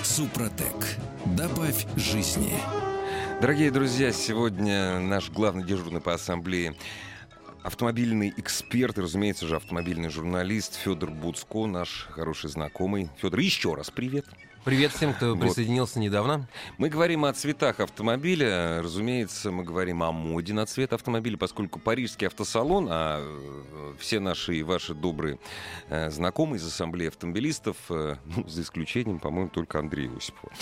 [0.03, 0.75] Супротек.
[1.25, 2.53] Добавь жизни.
[3.41, 6.75] Дорогие друзья, сегодня наш главный дежурный по ассамблее
[7.63, 13.09] автомобильный эксперт и, разумеется же, автомобильный журналист Федор Буцко, наш хороший знакомый.
[13.17, 14.25] Федор, еще раз привет.
[14.69, 15.39] Привет всем, кто Вот.
[15.39, 16.47] присоединился недавно.
[16.77, 18.84] Мы говорим о цветах автомобиля.
[18.84, 24.58] Разумеется, мы говорим о моде на цвет автомобиля, поскольку парижский автосалон, а э, все наши
[24.58, 25.39] и ваши добрые
[25.89, 30.53] э, знакомые из ассамблеи автомобилистов, э, ну, за исключением, по-моему, только Андрея Осипова,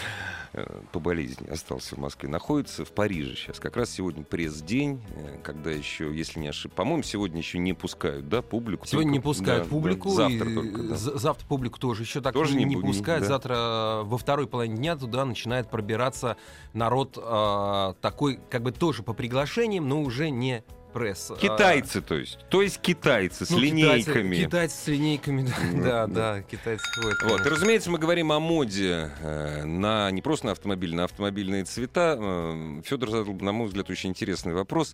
[0.54, 3.60] э, по болезни остался в Москве, находится в Париже сейчас.
[3.60, 8.30] Как раз сегодня пресс-день, э, когда еще, если не ошибаюсь, по-моему, сегодня еще не пускают,
[8.30, 8.88] да, публику.
[8.88, 10.10] Сегодня не Только- пускают да, публику.
[10.12, 10.96] да, завтра только, да.
[10.96, 13.24] Завтра публику тоже еще так Тоже не, не не бу- не- пускают.
[13.24, 13.28] да.
[13.28, 16.38] Завтра во второй половине дня туда начинает пробираться
[16.74, 21.30] народ э, такой, как бы тоже по приглашениям, но уже не пресс.
[21.32, 22.40] а, Китайцы, то есть.
[22.50, 23.72] То есть китайцы с ну, китайцы-
[24.12, 24.36] линейками.
[24.38, 26.34] Китайцы, с линейками, да, Ну, да, да.
[26.36, 27.18] да, китайцы ходят.
[27.24, 31.66] Вот, и, разумеется, мы говорим о моде э, на не просто на автомобиль, на автомобильные
[31.66, 32.18] цвета.
[32.20, 34.94] Э, Федор задал, на мой взгляд, очень интересный вопрос.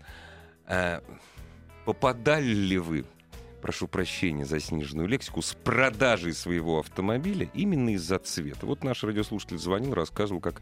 [0.67, 0.99] Э,
[1.85, 3.05] попадали ли вы,
[3.63, 8.65] прошу прощения за сниженную лексику, с продажей своего автомобиля именно из-за цвета?
[8.65, 10.62] Вот наш радиослушатель звонил, рассказывал, как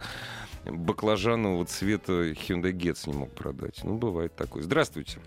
[0.66, 3.82] баклажанового цвета Hyundai Getz не мог продать.
[3.84, 4.62] Ну, бывает такое.
[4.62, 5.20] Здравствуйте.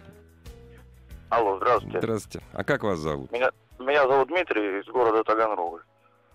[1.31, 1.99] Алло, здравствуйте.
[1.99, 2.47] Здравствуйте.
[2.53, 3.33] А как вас зовут?
[3.33, 5.83] Меня, меня зовут Дмитрий из города Таганрога.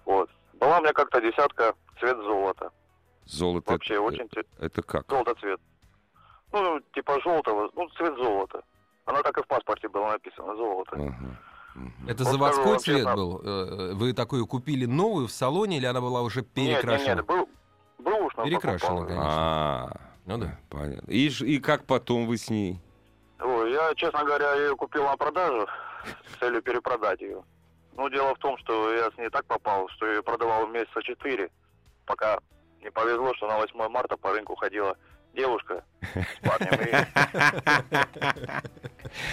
[0.04, 0.30] Вот.
[0.56, 2.69] Была у меня как-то десятка цвет золота.
[3.23, 3.71] Золото.
[3.71, 5.10] Вообще это, очень это как?
[5.10, 5.62] золото цвет.
[6.52, 8.62] Ну, типа желтого, ну, цвет золота.
[9.10, 10.95] Она так и в паспорте было написано, золото.
[10.95, 11.36] Мгм.
[12.08, 13.41] Это Вот заводской скажу цвет был?
[13.43, 17.15] Э, Вы такую купили новую в салоне или она была уже Нет, нет, перекрашена?
[17.15, 17.50] нет, был,
[17.98, 19.24] был уж Перекрашена, конечно.
[19.26, 19.91] А,
[20.28, 20.60] Ну да.
[20.69, 21.10] понятно.
[21.10, 22.80] И, и как потом вы с ней?
[23.39, 25.65] Ой, я, честно говоря, ее купил на продажу
[26.28, 27.43] с целью перепродать ее.
[27.95, 31.50] Но дело в том, что я с ней так попал, что ее продавал месяца четыре,
[32.06, 32.38] пока
[32.84, 34.95] не повезло, что на 8 марта по рынку ходила
[35.34, 37.06] девушка с парнем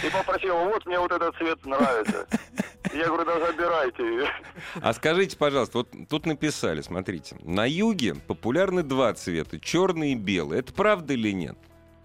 [0.04, 2.26] и, попросила, вот мне вот этот цвет нравится.
[2.92, 4.30] Я говорю, да забирайте.
[4.80, 10.60] А скажите, пожалуйста, вот тут написали, смотрите, на юге популярны два цвета, черный и белый.
[10.60, 11.56] Это правда или нет?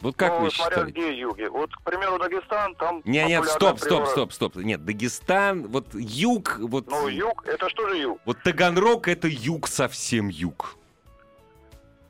[0.02, 1.00] Вот как ну, вы смотря считаете?
[1.00, 1.44] где юги.
[1.44, 4.56] Вот, к примеру, Дагестан, там Не, нет, популярна стоп, стоп, стоп, стоп.
[4.56, 8.20] Нет, Дагестан, вот юг, вот, Ну, юг, это что же юг?
[8.26, 10.76] вот Таганрог это юг, совсем юг.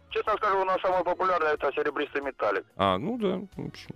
[0.09, 2.65] Честно скажу, у нас самый популярный это серебристый металлик.
[2.77, 3.95] А, ну да, в общем.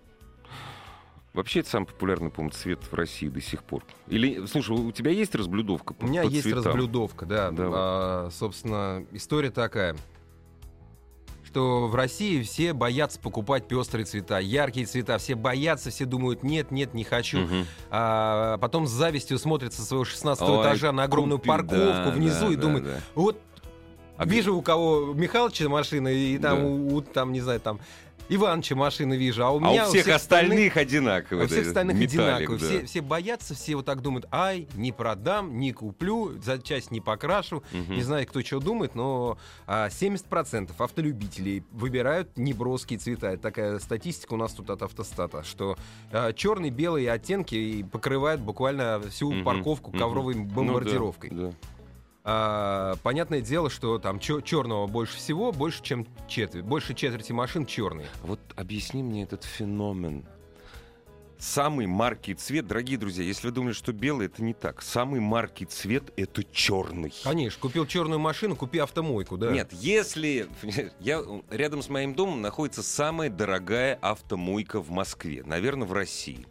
[1.35, 3.83] Вообще, это самый популярный, по-моему, цвет в России до сих пор.
[4.07, 6.63] Или, слушай, у тебя есть разблюдовка по У меня по есть цветам?
[6.63, 7.51] разблюдовка, да.
[7.51, 7.71] Давай.
[7.75, 9.95] А, собственно, история такая,
[11.43, 15.17] что в России все боятся покупать пестрые цвета, яркие цвета.
[15.17, 17.39] Все боятся, все думают, нет, нет, не хочу.
[17.39, 17.65] Мгм.
[17.91, 22.11] А потом с завистью смотрят со своего 16 Ой, этажа на огромную купи- парковку да,
[22.11, 22.99] внизу да, и да, думают, да.
[23.15, 23.41] вот
[24.17, 26.65] А вижу у кого Михалыча машина, и там, Да.
[26.65, 27.79] у, у- там, не знаю, там
[28.27, 31.43] Иваныча машины вижу, а у А меня у всех остальных одинаково.
[31.43, 32.57] у всех остальных металлик, одинаково.
[32.57, 32.65] да.
[32.65, 37.01] Все, все боятся, все вот так думают, ай, не продам, не куплю, за часть не
[37.01, 37.61] покрашу.
[37.71, 43.27] Не знаю, кто что думает, но а, 70% автолюбителей выбирают неброские цвета.
[43.27, 45.77] Это такая статистика у нас тут от автостата, что
[46.11, 51.29] а, черный, белые оттенки покрывают буквально всю Мгм, парковку ковровой Ну да, бомбардировкой.
[51.31, 51.51] да.
[52.27, 58.07] А, понятное дело, что там черного больше всего, больше чем четверть, больше четверти машин черные.
[58.23, 60.25] Вот объясни мне этот феномен.
[61.37, 64.81] Самый маркий цвет, дорогие друзья, если вы думали, что белый, это не так.
[64.81, 67.13] Самый маркий цвет это черный.
[67.23, 69.51] Конечно, купил черную машину, купи автомойку, да.
[69.51, 70.47] Нет, если
[70.99, 76.47] я рядом с моим домом находится самая дорогая автомойка в Москве, наверное, в России.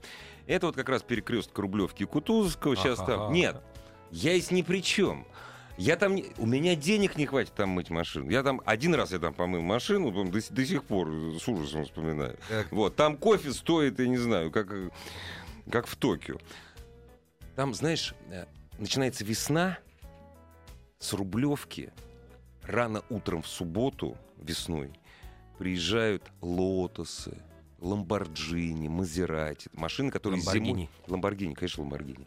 [0.47, 2.77] Это вот как раз перекресток Рублевки и Кутузовского.
[2.77, 3.17] Сейчас Ага.
[3.17, 3.33] там.
[3.33, 3.61] Нет,
[4.13, 5.27] я здесь ни при чем.
[5.77, 8.31] Я там, не- у меня денег не хватит там мыть машину.
[8.31, 11.09] Я там один раз я там помыл машину, до, до сих пор
[11.41, 12.39] с ужасом вспоминаю.
[12.49, 12.71] Так.
[12.71, 14.69] Вот, там кофе стоит, я не знаю, как,
[15.71, 16.37] как в Токио.
[17.57, 18.47] Там, знаешь, э,
[18.79, 19.79] начинается весна
[20.99, 21.93] с Рублевки.
[22.63, 24.91] Рано утром в субботу, весной,
[25.59, 27.37] приезжают лотосы,
[27.81, 29.69] Ламборджини, Мазерати.
[29.75, 30.67] Машины, которые Ламборгини.
[30.67, 30.89] зимой...
[31.07, 32.27] Ламборгини, конечно, Ламборгини.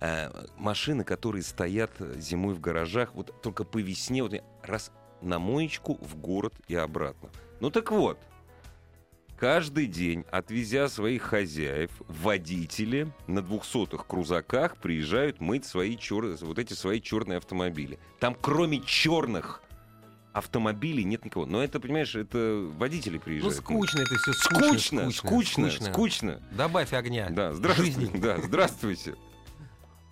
[0.00, 4.90] Э, машины, которые стоят зимой в гаражах, вот только по весне, вот раз
[5.22, 7.30] на моечку в город и обратно.
[7.60, 8.18] Ну так вот,
[9.36, 16.74] каждый день, отвезя своих хозяев, водители на двухсотых крузаках приезжают мыть свои черные, вот эти
[16.74, 17.98] свои черные автомобили.
[18.20, 19.62] Там кроме черных
[20.38, 21.46] автомобилей нет никого.
[21.46, 23.54] Но это, понимаешь, это водители Ну, приезжают.
[23.56, 24.32] скучно это все.
[24.32, 26.40] Скучно, скучно, скучно.
[26.52, 27.28] Добавь огня.
[27.30, 28.00] Да, здравствуйте.
[28.00, 28.18] Жизни.
[28.20, 29.14] Да, здравствуйте.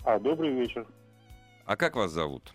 [0.05, 0.87] А, добрый вечер.
[1.65, 2.53] А как вас зовут?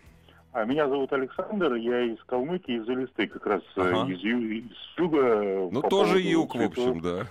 [0.52, 4.10] А, меня зовут Александр, я из Калмыкии, из Элисты, как раз э, Ага.
[4.12, 5.68] из, ю- из юга.
[5.70, 7.26] Ну, тоже юг, в общем, да.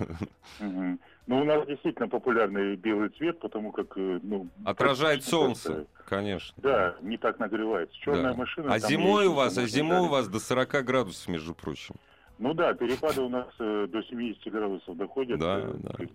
[0.60, 1.00] Мгм.
[1.32, 3.98] Ну, у нас действительно популярный белый цвет, потому как...
[3.98, 6.54] э, Ну, Отражает солнце, просто- конечно.
[6.62, 7.96] Да, не так нагревается.
[8.00, 8.38] Черная Да.
[8.38, 8.74] машина...
[8.74, 11.96] А зимой у вас, а зимой у вас до 40 градусов, между прочим.
[12.38, 15.40] Ну да, перепады у нас э, до 70 градусов доходят.
[15.40, 16.06] Да, э, да.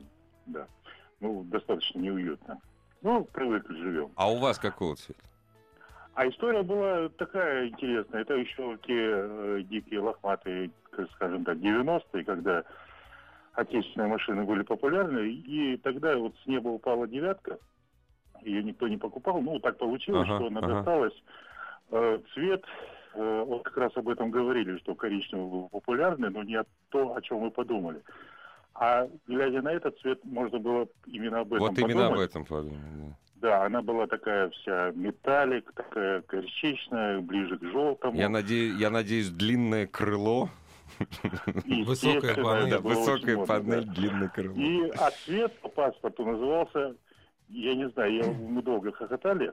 [0.47, 0.67] да.
[1.21, 2.61] Ну, достаточно неуютно.
[3.01, 4.11] Ну, привыкли, живем.
[4.17, 5.21] А у вас какого цвета?
[6.13, 8.21] А история была такая интересная.
[8.21, 10.71] Это еще те э, дикие лохматые,
[11.15, 12.65] скажем так, 90-е, когда
[13.57, 15.29] отечественные машины были популярны.
[15.31, 17.59] И тогда вот с неба упала девятка.
[18.42, 19.40] Ее никто не покупал.
[19.40, 20.75] Ну, так получилось, Ага, что она ага.
[20.75, 21.23] досталась.
[21.90, 22.64] Э, цвет,
[23.14, 27.23] э, вот как раз об этом говорили, что коричневый был популярный, но не то, о
[27.23, 28.03] чем мы подумали.
[28.75, 32.31] А глядя на этот цвет, можно было именно об этом Вот именно об подумать.
[32.31, 32.77] этом подумал.
[32.99, 33.16] да.
[33.38, 38.16] Да, она была такая вся металлик, такая горчичная, ближе к желтому.
[38.19, 40.49] Я, наде- я надеюсь, длинное крыло.
[41.85, 42.70] Высокая панель.
[42.70, 43.92] Да, высокая панель, да.
[43.92, 44.55] длинное крыло.
[44.57, 46.94] И а цвет по паспорту назывался,
[47.49, 49.53] я не знаю, я, мы долго хохотали,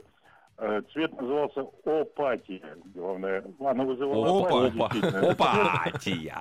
[0.58, 2.78] э, цвет назывался опатия.
[2.94, 5.32] Главное, она вызывала Опа, действительно.
[5.32, 6.36] Опатия!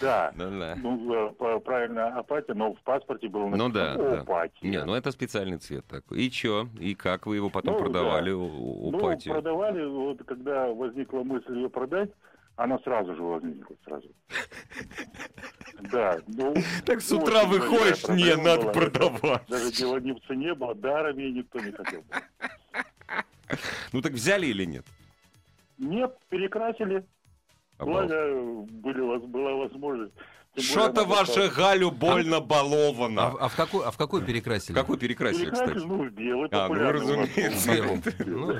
[0.00, 0.32] Да.
[0.36, 0.76] Да-да.
[0.76, 4.20] Ну, э, правильно, апатия, но в паспорте было Ну да, написано да.
[4.22, 4.68] опатия.
[4.68, 6.22] Не, ну это специальный цвет такой.
[6.22, 6.68] И чё?
[6.78, 8.36] И как вы его потом Ну, продавали, да.
[8.36, 12.10] у Ну, продавали, вот когда возникла мысль ее продать,
[12.58, 14.08] она сразу же возникла, сразу.
[15.92, 16.56] Да, ну...
[16.84, 18.72] Так с утра выходишь, не, надо была.
[18.72, 19.46] продавать.
[19.48, 22.02] Даже дело не в цене было, даром ей никто не хотел.
[23.92, 24.84] Ну так взяли или нет?
[25.78, 27.06] Нет, перекрасили,
[27.78, 28.34] благо
[28.72, 30.12] были, была возможность.
[30.60, 33.30] Что-то ваша Галю больно А, баловано.
[33.30, 34.74] в- а в какой, а в какой перекрасили?
[34.74, 35.86] Какой перекрасили, Перекрасили, кстати?
[35.86, 37.72] ну, в белый, А, ну, разумеется.
[37.74, 38.02] Белый.
[38.26, 38.54] Ну,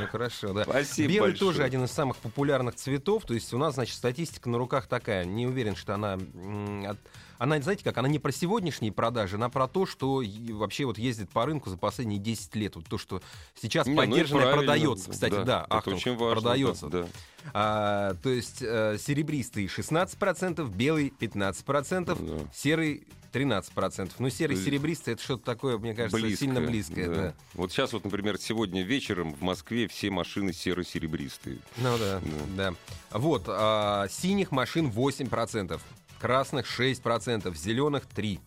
[0.00, 0.64] ну, хорошо, да.
[0.64, 1.50] Спасибо Белый большое.
[1.52, 3.24] тоже один из самых популярных цветов.
[3.24, 5.24] То есть у нас, значит, статистика на руках такая.
[5.24, 6.14] Не уверен, что она...
[6.14, 6.98] м, от-
[7.38, 11.30] Она, знаете как, она не про сегодняшние продажи, она про то, что вообще вот ездит
[11.30, 12.76] по рынку за последние 10 лет.
[12.76, 13.22] Вот то, что
[13.60, 14.72] сейчас Не, ну подержанное правильно.
[14.72, 15.10] продается.
[15.10, 16.40] Кстати, да, это Ахтунг, очень важно.
[16.42, 16.88] продается.
[16.88, 17.08] Да, да.
[17.52, 22.04] А, то есть э, серебристый 16%, белый 15%,
[22.44, 22.48] Да.
[22.54, 24.12] серый 13%.
[24.20, 27.08] Ну, серый серебристый это что-то такое, мне кажется, сильно близкое.
[27.08, 27.34] Да.
[27.54, 31.58] Вот сейчас вот, например, сегодня вечером в Москве все машины серо-серебристые.
[31.78, 32.20] Ну да,
[32.56, 32.74] да.
[33.10, 35.80] Вот, а, синих машин 8%,
[36.24, 38.40] красных 6%, зеленых 3%,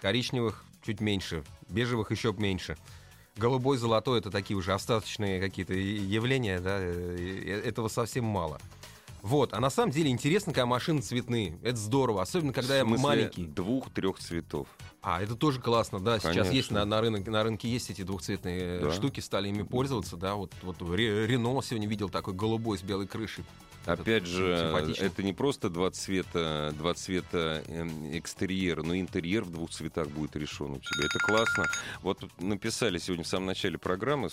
[0.00, 2.78] коричневых чуть меньше, бежевых еще меньше.
[3.36, 8.58] Голубой, золотой это такие уже остаточные какие-то явления, да, э, э, этого совсем мало.
[9.22, 11.58] Вот, а на самом деле интересно, когда машины цветные.
[11.62, 13.44] Это здорово, особенно когда я маленький.
[13.44, 14.68] двух-трех цветов.
[15.02, 16.18] А, это тоже классно, да.
[16.18, 16.52] Сейчас Конечно.
[16.52, 18.92] есть на, на, рынок, на рынке есть эти двухцветные э, Да.
[18.92, 20.34] штуки, стали ими пользоваться, да.
[20.34, 23.44] Вот, вот Ре- Рено сегодня видел такой голубой с белой крышей.
[23.86, 29.50] Опять Это же, это не просто два цвета, два цвета эм, экстерьера, но интерьер в
[29.50, 31.06] двух цветах будет решен у тебя.
[31.06, 31.64] Это классно.
[32.02, 34.28] Вот написали сегодня в самом начале программы,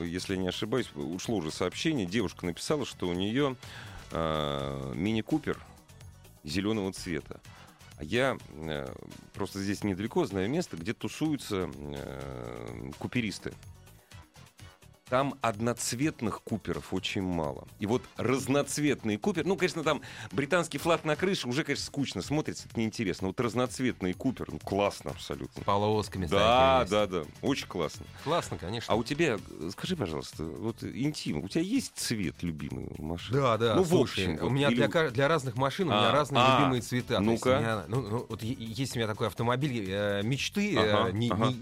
[0.00, 3.54] если я не ошибаюсь, ушло уже сообщение, девушка написала, что у нее
[4.12, 5.58] мини-купер
[6.44, 7.40] зеленого цвета.
[7.98, 8.92] А я э,
[9.32, 13.52] просто здесь недалеко знаю место, где тусуются э, куперисты.
[15.12, 17.68] Там одноцветных куперов очень мало.
[17.78, 22.66] И вот разноцветные купер, ну, конечно, там британский флаг на крыше уже, конечно, скучно смотрится,
[22.66, 23.26] это неинтересно.
[23.26, 25.62] Вот разноцветный купер, ну, классно абсолютно.
[25.64, 26.24] полосками.
[26.24, 28.06] Да, да, да, очень классно.
[28.24, 28.90] Классно, конечно.
[28.90, 33.38] А у тебя, э, скажи, пожалуйста, вот интим, у тебя есть цвет любимый у машины?
[33.38, 35.90] Да, да, Ну, в слушай, общем, у вот, меня или- для, для разных машин у
[35.90, 37.20] меня А, разные а, любимые цвета.
[37.20, 37.48] Ну-ка.
[37.48, 41.28] у меня, ну, ну, вот есть у меня такой автомобиль э, мечты, Ага, э, не-
[41.28, 41.48] ага.
[41.48, 41.60] не-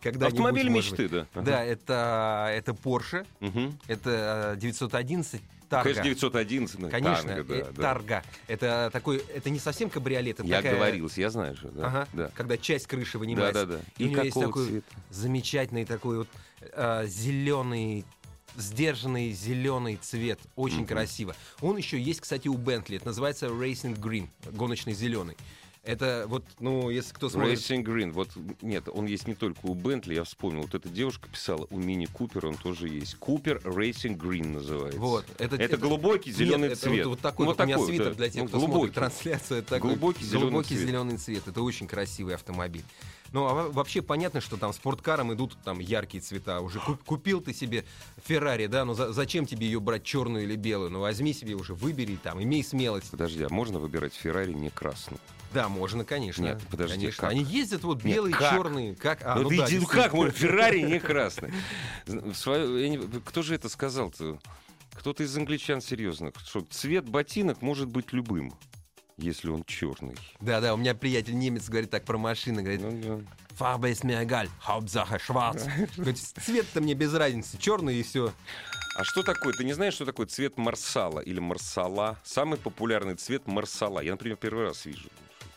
[0.00, 1.26] когда-нибудь, Автомобиль мечты, да.
[1.34, 2.91] Да, это, это Porsche.
[3.40, 3.78] Мгм.
[3.86, 5.84] Это э, 911 Тарга.
[5.94, 6.78] Конечно, 911.
[6.78, 7.82] ну, Конечно, танго, да, э, да.
[7.82, 8.22] Тарга.
[8.46, 11.86] Это такой, это не совсем кабриолет, это Я такая- говорился, я знаю же, да.
[11.86, 12.30] Ага, да.
[12.34, 13.66] когда часть крыши Да, вынимается.
[13.66, 13.80] да, да.
[13.96, 14.86] И, у него есть такой цвета?
[15.10, 16.28] замечательный такой вот
[17.06, 18.04] зеленый
[18.54, 20.86] сдержанный зеленый цвет, очень Мгм.
[20.88, 21.34] красиво.
[21.62, 22.98] Он еще есть, кстати, у Бентли.
[22.98, 25.38] Это называется Racing Green, гоночный зеленый.
[25.84, 27.58] Это вот, ну, если кто смотрит...
[27.58, 28.12] Racing Green.
[28.12, 28.28] Вот
[28.60, 30.62] нет, он есть не только у Бентли, я вспомнил.
[30.62, 33.16] Вот эта девушка писала, у Мини Купер он тоже есть.
[33.16, 35.00] Купер Racing Green называется.
[35.00, 37.06] Вот, Это, глубокий зеленый Нет, это цвет.
[37.06, 38.14] Вот, вот такой Ну, вот у меня такой, свитер да.
[38.14, 38.76] для тех, Ну, кто глубокий.
[38.78, 39.58] смотрит трансляцию.
[39.58, 40.86] Это такой Глубокий зеленый глубокий цвет.
[40.88, 41.48] зеленый цвет.
[41.48, 42.84] Это очень красивый автомобиль.
[43.32, 46.60] Ну, а во- вообще понятно, что там спорткарам идут там яркие цвета.
[46.60, 47.84] Уже куп- купил ты себе
[48.24, 50.90] Феррари, да, ну за- зачем тебе ее брать черную или белую?
[50.90, 53.10] Ну возьми себе уже, выбери там, имей смелость.
[53.10, 55.18] Подожди, а можно выбирать Феррари не красный?
[55.52, 56.42] Да, можно, конечно.
[56.42, 57.20] Нет, подожди, конечно.
[57.20, 57.30] как?
[57.30, 58.52] Они ездят вот Нет, белые, как?
[58.52, 58.94] черные.
[58.94, 59.20] Как?
[59.24, 61.52] А, ну, ну да, иди, ну как может Феррари не красный?
[62.06, 64.38] Не- Кто же это сказал-то?
[64.94, 66.34] Кто-то из англичан серьезных.
[66.44, 68.54] Что цвет ботинок может быть любым,
[69.16, 70.16] если он черный.
[70.40, 73.76] Да, да, у меня приятель немец говорит так про машины, говорит, Ну, да.
[73.76, 75.68] Mir egal, Hauptsache schwarz.
[75.96, 78.32] Говорит, Цвет-то мне без разницы, черный и все.
[78.94, 79.54] А что такое?
[79.54, 82.18] Ты не знаешь, что такое цвет марсала или марсала?
[82.24, 84.00] Самый популярный цвет марсала.
[84.00, 85.08] Я, например, первый раз вижу.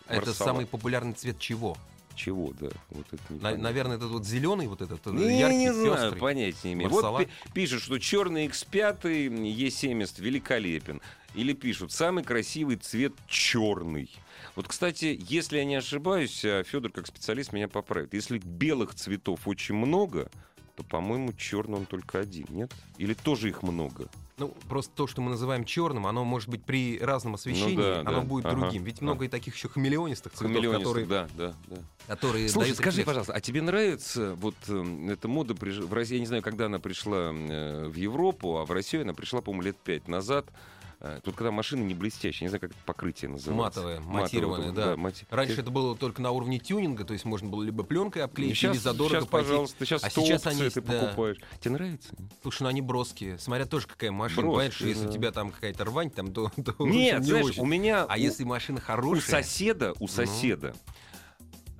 [0.07, 0.47] Это Марсала.
[0.49, 1.77] самый популярный цвет чего?
[2.15, 2.69] Чего, да?
[2.91, 6.19] Вот это не На- наверное, этот вот зеленый, вот этот Не, яркий, не знаю, пестрый.
[6.19, 6.89] понятия не имею.
[6.89, 7.17] Марсала?
[7.19, 11.01] Вот пи- пишут, что черный X5 E70 великолепен.
[11.33, 14.09] Или пишут, самый красивый цвет черный.
[14.55, 18.13] Вот, кстати, если я не ошибаюсь, а Федор как специалист меня поправит.
[18.13, 20.31] Если белых цветов очень много,
[20.75, 22.71] то, по-моему, черный он только один, нет?
[22.97, 24.09] Или тоже их много?
[24.37, 27.99] Ну, просто то, что мы называем черным, оно может быть при разном освещении, Ну да,
[28.01, 28.83] оно да, будет ага, другим.
[28.83, 29.05] Ведь ага.
[29.05, 31.77] много и таких еще хамелеонистых цветов, которые, да, да, да.
[32.07, 36.15] которые Слушай, дают скажи, пожалуйста, а тебе нравится вот э, эта мода приж- в России?
[36.15, 39.63] Я не знаю, когда она пришла э, в Европу, а в Россию она пришла, по-моему,
[39.63, 40.45] лет пять назад.
[41.01, 43.81] Э, Тут когда машины не блестящие, не знаю, как это покрытие называется.
[43.81, 44.95] Матовое, матированное, да.
[44.95, 48.55] мати- Раньше это было только на уровне тюнинга, то есть можно было либо пленкой обклеить,
[48.57, 50.99] сейчас, или задорого сейчас, пожалуйста, сейчас А сейчас они, ты да.
[51.01, 51.37] покупаешь.
[51.59, 52.09] Тебе нравится?
[52.41, 53.37] Слушай, ну они броские.
[53.39, 54.41] Смотря тоже какая машина.
[54.43, 55.09] Броские, Понимаешь, что если да.
[55.09, 57.61] у тебя там какая-то рвань, там, то, то Нет, не знаешь, очень.
[57.61, 58.03] у меня...
[58.05, 59.43] А у- если машина у хорошая...
[59.43, 60.07] соседа, у Ну.
[60.07, 60.73] соседа,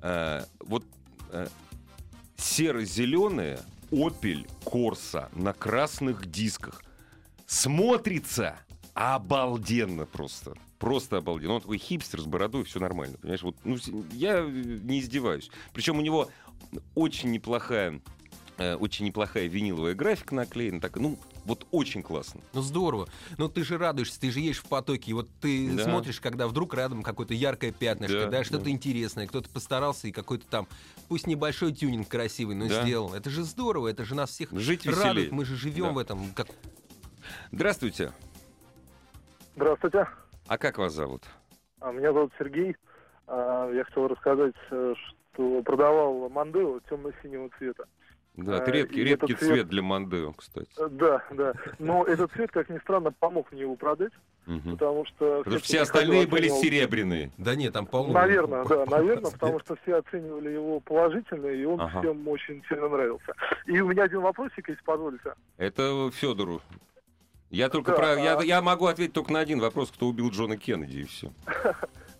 [0.02, 0.84] э, вот
[1.32, 1.46] э,
[2.36, 6.82] серо-зеленая Opel Corsa на красных дисках
[7.46, 8.58] смотрится
[8.96, 10.54] обалденно просто.
[10.78, 11.54] Просто обалденно.
[11.54, 13.18] Он такой хипстер с бородой, все нормально.
[13.18, 13.76] Понимаешь, вот, ну,
[14.12, 15.50] я э, не издеваюсь.
[15.74, 16.30] Причем у него
[16.94, 18.00] очень неплохая
[18.56, 20.80] э, очень неплохая виниловая графика наклеена.
[20.80, 22.40] Так, ну, вот очень классно.
[22.54, 23.06] Ну здорово.
[23.36, 25.84] Ну ты же радуешься, ты же едешь в потоке, и вот ты Да.
[25.84, 28.70] смотришь, когда вдруг рядом какое-то яркое пятнышко, Да, да, что-то да.
[28.70, 30.68] интересное, кто-то постарался и какой-то там,
[31.08, 32.82] пусть небольшой тюнинг красивый, но Да.
[32.82, 33.12] сделал.
[33.12, 35.32] Это же здорово, это же нас всех Жить радует, веселее.
[35.32, 35.92] мы же живем Да.
[35.92, 36.32] в этом.
[36.34, 36.48] Как...
[37.52, 38.12] Здравствуйте.
[39.56, 40.06] Здравствуйте.
[40.48, 41.22] А как вас зовут?
[41.80, 42.76] А, Меня зовут Сергей.
[43.26, 44.94] А, Я хотел рассказать, э,
[45.32, 47.84] что продавал Мандео темно-синего цвета.
[48.36, 50.68] Да, это редкий, и редкий цвет- цвет для Мандео, кстати.
[50.78, 51.54] Э, Да, да.
[51.78, 54.12] Но этот цвет, как ни странно, помог мне его продать,
[54.44, 55.38] потому что...
[55.38, 57.32] Потому что все остальные были оценивал- серебряные.
[57.38, 58.12] Да нет, там полно.
[58.12, 62.00] Наверное, да, наверное, потому что все оценивали его положительно, и он Ага.
[62.00, 63.32] всем очень сильно нравился.
[63.64, 65.32] И у меня один вопросик, если позволите.
[65.56, 66.60] Это Федору.
[67.50, 68.14] Я только Да, про.
[68.20, 71.30] Я, а- я могу ответить только на один вопрос: кто убил Джона Кеннеди, и все.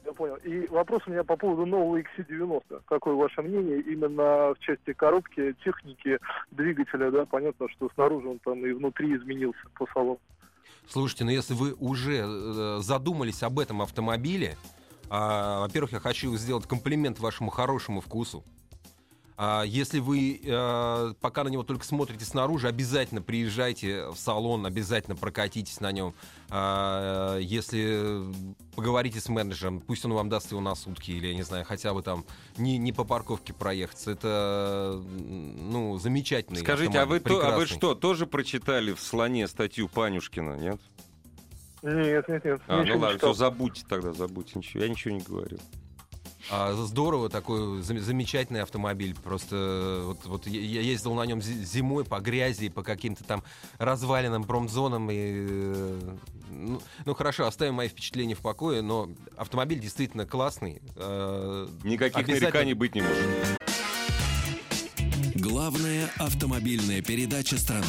[0.04, 0.36] Я понял.
[0.36, 2.82] И вопрос у меня по поводу нового XC90.
[2.86, 6.20] Какое ваше мнение именно в части коробки, техники,
[6.52, 7.26] двигателя, да?
[7.26, 10.20] Понятно, что снаружи он там и внутри изменился по салону.
[10.88, 14.56] Слушайте, ну если вы уже э, задумались об этом автомобиле,
[15.10, 18.44] а, во-первых, я хочу сделать комплимент вашему хорошему вкусу.
[19.38, 25.14] А, если вы э, пока на него только смотрите снаружи, обязательно приезжайте в салон, обязательно
[25.14, 26.14] прокатитесь на нем.
[26.48, 28.24] А, если
[28.74, 31.92] поговорите с менеджером, пусть он вам даст его на сутки, или, я не знаю, хотя
[31.92, 32.24] бы там
[32.56, 34.12] не, не по парковке проехаться.
[34.12, 39.88] Это, ну, замечательный Скажите, а вы, то, а вы что, тоже прочитали в слоне статью
[39.88, 40.80] Панюшкина, нет?
[41.82, 42.60] Нет, нет, нет.
[42.68, 44.52] А, ну не ладно, все, забудьте тогда, забудьте.
[44.56, 45.60] Ничего, я ничего не говорил.
[46.50, 49.14] А, здорово, такой зам- замечательный автомобиль.
[49.22, 53.42] Просто э, вот, вот я ездил на нем зи- зимой по грязи, по каким-то там
[53.78, 55.10] развалинам, промзонам.
[55.10, 56.16] И, э,
[56.50, 60.80] ну, ну, хорошо, оставим мои впечатления в покое, но автомобиль действительно классный.
[60.94, 62.40] Э, Никаких Обязательно.
[62.50, 63.58] нареканий быть не может.
[65.34, 67.84] Главная автомобильная передача страны.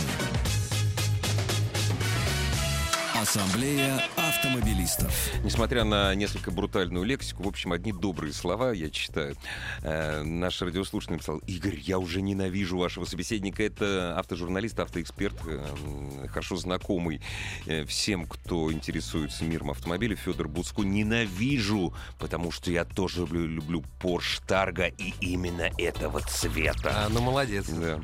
[3.20, 5.12] Ассамблея автомобилистов.
[5.44, 9.36] Несмотря на несколько брутальную лексику, в общем, одни добрые слова я читаю.
[9.82, 13.64] Э, наш радиослушатель написал, Игорь, я уже ненавижу вашего собеседника.
[13.64, 17.20] Это автожурналист, автоэксперт, э, хорошо знакомый
[17.66, 20.84] э, всем, кто интересуется миром автомобиля, Федор Буцко.
[20.84, 27.06] Ненавижу, потому что я тоже люблю, люблю Porsche Targa и именно этого цвета.
[27.06, 27.68] А, ну молодец.
[27.68, 28.00] Да.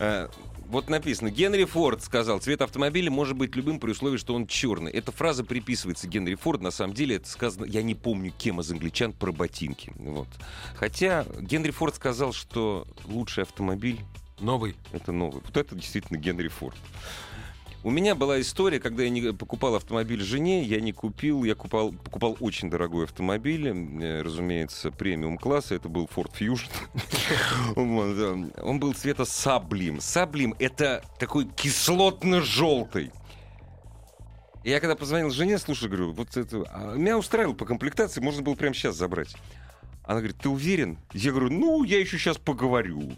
[0.00, 0.28] Э,
[0.68, 4.90] вот написано, Генри Форд сказал, цвет автомобиля может быть любым при условии, что он черный.
[4.90, 8.70] Эта фраза приписывается Генри Форд, на самом деле это сказано, я не помню кем из
[8.70, 9.92] англичан, про ботинки.
[9.96, 10.28] Вот.
[10.74, 14.00] Хотя Генри Форд сказал, что лучший автомобиль
[14.40, 14.76] Новый.
[14.92, 15.40] это новый.
[15.44, 16.76] Вот это действительно Генри Форд.
[17.86, 21.92] У меня была история, когда я не покупал автомобиль жене, я не купил, я купал,
[21.92, 26.68] покупал очень дорогой автомобиль, э, разумеется, премиум класса, это был Ford Fusion.
[28.64, 30.00] Он был цвета саблим.
[30.00, 33.12] Саблим— это такой кислотно-желтый.
[34.64, 36.64] Я когда позвонил жене, слушай, говорю, вот это...
[36.72, 39.36] а меня устраивало по комплектации, можно было прямо сейчас забрать.
[40.02, 40.98] Она говорит, ты уверен?
[41.12, 43.12] Я говорю, ну, я еще сейчас поговорю.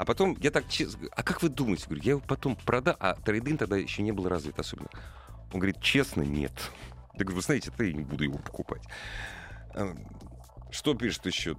[0.00, 1.10] А потом я так честно...
[1.14, 1.84] А как вы думаете?
[1.84, 4.88] Говорю, я его потом продал, а трейдин тогда еще не был развит особенно.
[5.52, 6.52] Он говорит, честно, нет.
[7.12, 8.80] Я говорю, вы знаете, это я не буду его покупать.
[9.74, 9.94] А,
[10.70, 11.54] Что пишет еще?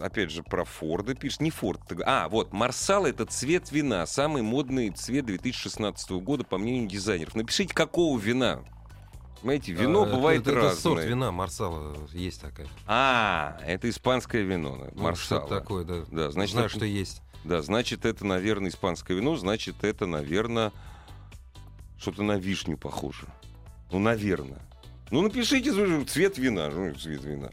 [0.00, 1.42] Опять же, про Форда пишет.
[1.42, 1.82] Не Форд.
[2.06, 4.06] А, вот, Марсал— это цвет вина.
[4.06, 7.34] Самый модный цвет 2016 года, по мнению дизайнеров.
[7.34, 8.64] Напишите, какого вина.
[9.42, 10.80] Понимаете, вино А, бывает это, это разное.
[10.80, 12.66] сорт вина Марсала есть такая.
[12.86, 14.88] А, это испанское вино.
[14.94, 15.42] Ну, Марсала.
[15.42, 16.04] Что-то такое, да.
[16.10, 17.20] Да, значит, Знаю, это- что есть.
[17.48, 20.70] Да, значит, это, наверное, испанское вино, значит, это, наверное,
[21.98, 23.26] что-то на вишню похоже.
[23.90, 24.60] Ну, наверное.
[25.10, 26.68] Ну, напишите ну, цвет вина.
[26.68, 27.50] Ну, цвет вина.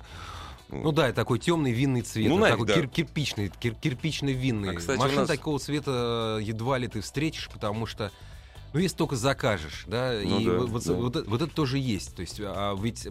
[0.68, 2.28] Ну да, это такой темный винный цвет.
[2.28, 2.74] Ну, такой да.
[2.74, 4.72] кир- кирпичный, кир- кирпичный винный.
[4.72, 8.12] А, кстати, Машин нас- такого цвета едва ли ты встретишь, потому что
[8.76, 10.94] ну, если только закажешь, да, Ну и да, вот, да.
[10.94, 12.14] вот это, вот это тоже есть.
[12.14, 13.08] То есть, а ведь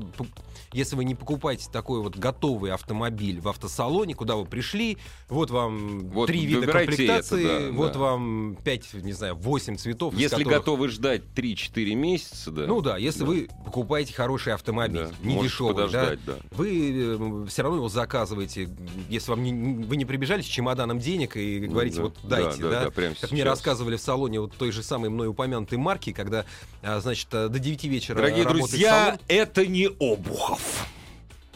[0.75, 4.99] если вы не покупаете такой вот готовый автомобиль в автосалоне, куда вы пришли,
[5.31, 7.99] вот вам Вот три вида комплектации, это, да, вот да.
[7.99, 10.13] вам пять, не знаю, восемь цветов.
[10.15, 12.67] Если которых- готовы ждать 3-4 месяца, да.
[12.67, 13.25] Ну да, если Да.
[13.25, 16.35] вы покупаете хороший автомобиль, да, не можете дешевый, да, да.
[16.51, 18.69] вы все равно его заказываете,
[19.09, 22.69] если вам не- вы не прибежали с чемоданом денег и говорите, да, вот дайте, да,
[22.69, 23.49] да, да, да, прямо как мне сейчас.
[23.49, 26.45] рассказывали в салоне вот той же самой мной упомянутой марки, когда,
[26.83, 29.19] а, значит, а, до 9 вечера Дорогие друзья, салон.
[29.29, 30.87] это не Обухов.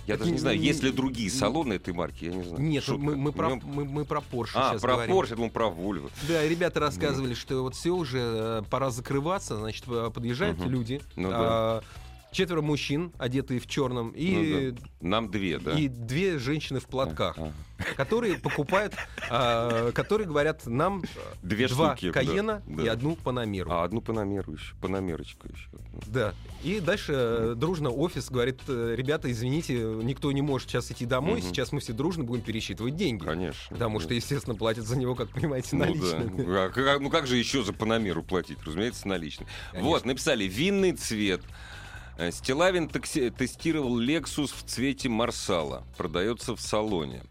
[0.06, 2.62] Я даже не знаю, есть ли другие салоны этой марки, я не знаю.
[2.62, 3.02] Нет, Шутка.
[3.02, 5.14] мы, мы про, Ну, мы, мы про Porsche А, сейчас про говорим.
[5.14, 6.10] Porsche, я думал, про Volvo.
[6.26, 10.70] Да, ребята рассказывали, что вот все уже э, пора закрываться, значит, э, подъезжают Мгм.
[10.70, 11.82] люди, Ну а,
[12.32, 15.72] четверо мужчин, одетые в черном, и, Нам две, да?
[15.78, 17.38] и две женщины в платках.
[17.38, 17.52] А,
[17.96, 18.94] которые покупают,
[19.30, 21.02] а, которые говорят нам
[21.42, 22.82] Две два штуки, да, Каена да.
[22.82, 23.70] и одну Панамеру.
[23.70, 25.68] А одну панамеру еще, панамерочку еще.
[26.06, 26.34] Да.
[26.62, 31.40] И дальше э, дружно офис говорит, э, ребята, извините, никто не может сейчас идти домой,
[31.40, 33.24] сейчас мы все дружно будем пересчитывать деньги.
[33.24, 33.66] Конечно.
[33.70, 34.04] Потому да.
[34.04, 35.86] что, естественно, платят за него, как понимаете, Ну да.
[35.86, 36.56] наличными.
[36.58, 38.58] А как- ну как же еще за панамеру платить?
[38.64, 39.48] Разумеется, наличными.
[39.70, 39.88] Конечно.
[39.88, 41.42] Вот, написали винный цвет.
[42.18, 45.84] Э, Стилавин такси- тестировал Lexus в цвете Марсала.
[45.96, 47.22] Продается в салоне.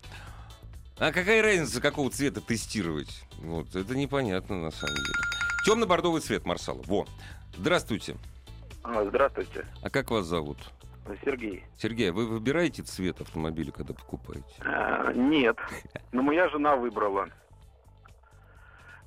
[0.97, 3.23] А какая разница, какого цвета тестировать?
[3.39, 5.19] Вот, это непонятно на самом деле.
[5.65, 6.81] Темно-бордовый цвет Марсала.
[6.85, 7.05] Во.
[7.57, 8.15] Здравствуйте.
[8.83, 10.57] А, Здравствуйте, А как вас зовут?
[11.23, 11.63] Сергей.
[11.77, 14.45] Сергей, а вы выбираете цвет автомобиля, когда покупаете?
[14.59, 15.57] А, Нет,
[16.11, 17.27] но моя жена выбрала.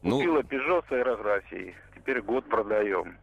[0.02, 1.74] Ну, Купила Peugeot с аэрографией.
[1.94, 3.18] Теперь год продаем.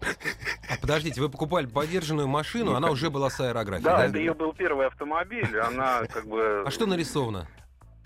[0.80, 4.06] Подождите, вы покупали подержанную машину, она уже была с аэрографией, да?
[4.06, 5.58] это ее был первый автомобиль.
[5.58, 6.64] Она как бы...
[6.66, 7.48] А что нарисовано?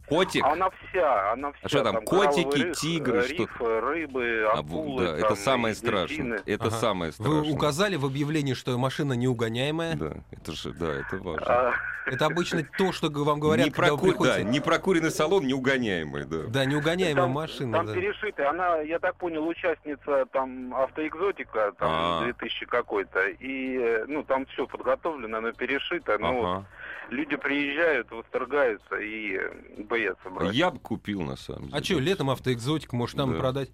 [0.08, 0.44] Котик.
[0.44, 1.60] Она вся, она вся.
[1.64, 5.04] А что там, коралловый котики, риф, тигры, что- риф, э, рыбы, А, акулы.
[5.06, 6.06] да, это там, самое и страшное.
[6.08, 6.40] дельфины.
[6.46, 6.76] Это Ага.
[6.76, 7.52] самое Вы страшное.
[7.54, 9.94] указали в объявлении, что машина неугоняемая.
[9.96, 11.46] Да, это же, да, это важно.
[11.46, 11.72] А,
[12.06, 14.50] Это обычно то, что вам говорят, не, когда вы проку- да, приходите.
[14.50, 16.38] не прокуренный салон, неугоняемый, да.
[16.48, 17.76] Да, неугоняемая там, машина.
[17.76, 17.92] Там да.
[17.92, 18.44] перешиты.
[18.44, 22.20] Она, я так понял, участница там автоэкзотика, там А.
[22.24, 23.26] 2000 какой-то.
[23.28, 26.16] И, э, ну, там все подготовлено, оно перешито.
[26.18, 26.66] Но Ага.
[27.10, 30.54] Люди приезжают, восторгаются и э, боятся брать.
[30.54, 31.76] Я бы купил, на самом деле.
[31.78, 33.38] А что, летом автоэкзотик, может, там Да.
[33.38, 33.70] продать?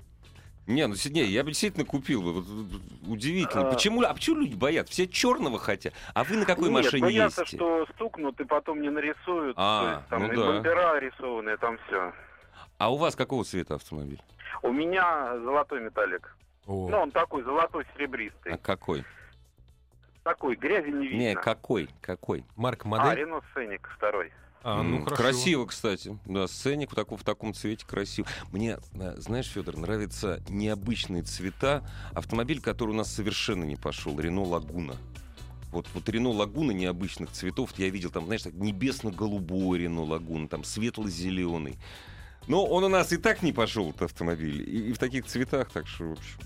[0.66, 2.22] Не, ну не, я бы действительно купил.
[2.22, 2.32] бы.
[2.40, 2.46] Вот,
[3.06, 3.68] удивительно.
[3.68, 3.72] А.
[3.72, 4.92] Почему, а почему люди боятся?
[4.94, 5.92] Все черного хотят.
[6.14, 7.56] А вы на какой Нет, машине боятся, ездите?
[7.58, 9.54] что стукнут и потом не нарисуют.
[9.58, 10.46] А, То есть, там ну и да.
[10.46, 12.12] бампера рисованные, там все.
[12.78, 14.20] А у вас какого цвета автомобиль?
[14.62, 16.34] У меня золотой металлик.
[16.66, 16.88] О.
[16.88, 18.52] Ну, он такой золотой серебристый.
[18.52, 19.04] А какой?
[20.24, 21.18] Такой, грязи не видно.
[21.20, 21.88] Не, какой?
[22.00, 22.44] Какой?
[22.56, 23.18] Марка, А, модель?
[23.20, 24.32] Рено Сценик второй.
[24.62, 25.22] А, ну, М, хорошо.
[25.22, 26.18] Красиво, кстати.
[26.24, 28.26] Да, сценик в таком, в таком цвете красиво.
[28.50, 31.86] Мне, э, знаешь, Федор, нравятся необычные цвета.
[32.14, 34.18] Автомобиль, который у нас совершенно не пошел.
[34.18, 34.94] Рено Лагуна.
[35.70, 38.10] Вот, вот Рено Лагуна необычных цветов я видел.
[38.10, 41.76] Там, знаешь, так небесно-голубой Рено Лагуна, там светло-зеленый.
[42.46, 44.62] Но он у нас и так не пошел, этот автомобиль.
[44.62, 46.38] И, и в таких цветах, так что, в общем.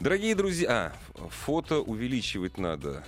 [0.00, 3.04] Дорогие друзья, а, фото увеличивать надо.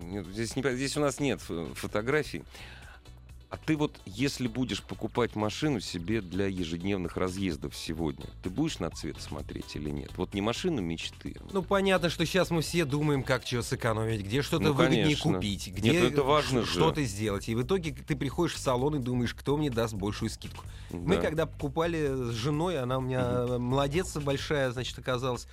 [0.00, 1.40] Нет, здесь, не, здесь у нас нет
[1.74, 2.44] фотографий.
[3.48, 8.90] А ты вот, если будешь покупать машину себе для ежедневных разъездов сегодня, ты будешь на
[8.90, 10.10] цвет смотреть или нет?
[10.16, 11.36] Вот не машину мечты.
[11.52, 15.34] Ну, понятно, что сейчас мы все думаем, как что сэкономить, где что-то Ну, выгоднее конечно.
[15.34, 16.72] купить, Нет, где ну это важно ш- же.
[16.72, 17.48] что-то сделать.
[17.48, 20.64] И в итоге ты приходишь в салон и думаешь, кто мне даст большую скидку.
[20.90, 21.22] Мы Да.
[21.22, 25.46] когда покупали с женой, она у меня молодец большая, значит, оказалась.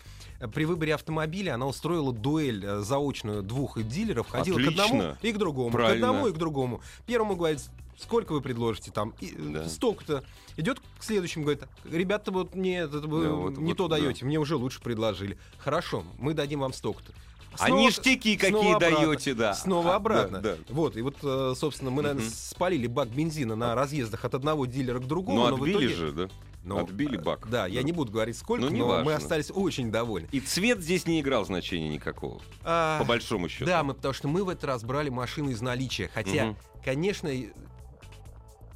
[0.54, 5.18] При выборе автомобиля она устроила дуэль э, заочную двух дилеров, ходила к одному Отлично.
[5.22, 6.08] и к другому, Правильно.
[6.08, 6.82] к одному и к другому.
[7.06, 7.62] Первому говорит,
[7.98, 9.70] сколько вы предложите там, и, э, Да.
[9.70, 10.24] столько-то.
[10.58, 13.98] Идет к следующему, говорит, ребята, вот нет, это вы Да, вот- не вот, то да.
[13.98, 15.38] даете, мне уже лучше предложили.
[15.60, 17.12] Хорошо, мы дадим вам столько-то.
[17.60, 19.54] А Снова- ништяки какие даете, да.
[19.54, 20.42] Снова А, обратно.
[20.42, 20.74] да, да.
[20.74, 22.34] Вот, и вот, э, собственно, мы, наверное, Мгм.
[22.34, 25.38] спалили бак бензина на разъездах от одного дилера к другому.
[25.44, 26.30] Ну, но в отбили итоге- же, да?
[26.64, 27.50] Ну, Отбили э, бак.
[27.50, 27.86] Да, я Да.
[27.86, 29.16] не буду говорить сколько, Ну, не но мы важно.
[29.16, 30.30] остались очень довольны.
[30.32, 33.66] И цвет здесь не играл значения никакого, А, по большому счету.
[33.66, 36.10] Да, мы, потому что мы в этот раз брали машину из наличия.
[36.14, 36.58] Хотя, Мгм.
[36.84, 37.30] конечно,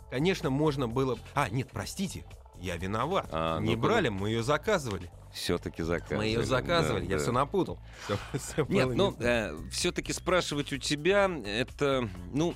[0.09, 1.17] конечно, можно было...
[1.33, 2.25] А, нет, простите,
[2.59, 3.27] я виноват.
[3.31, 5.09] А, не ну, брали, мы ее заказывали.
[5.33, 6.17] Все-таки заказывали.
[6.17, 7.23] мы ее заказывали, да, я да.
[7.23, 7.79] все напутал.
[8.05, 12.55] Всё- всё Нет, ну, не- все-таки спрашивать у тебя, это, ну,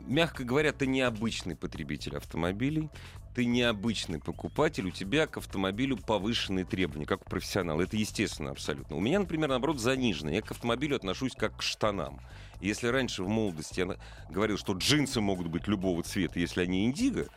[0.00, 2.88] мягко говоря, ты необычный потребитель автомобилей,
[3.36, 7.82] ты необычный покупатель, у тебя к автомобилю повышенные требования, как у профессионала.
[7.82, 8.96] Это естественно абсолютно.
[8.96, 10.36] У меня, например, наоборот, заниженные.
[10.36, 12.18] Я к автомобилю отношусь как к штанам.
[12.62, 13.98] Если раньше в молодости я
[14.30, 17.28] говорил, что джинсы могут быть любого цвета, если они индиго,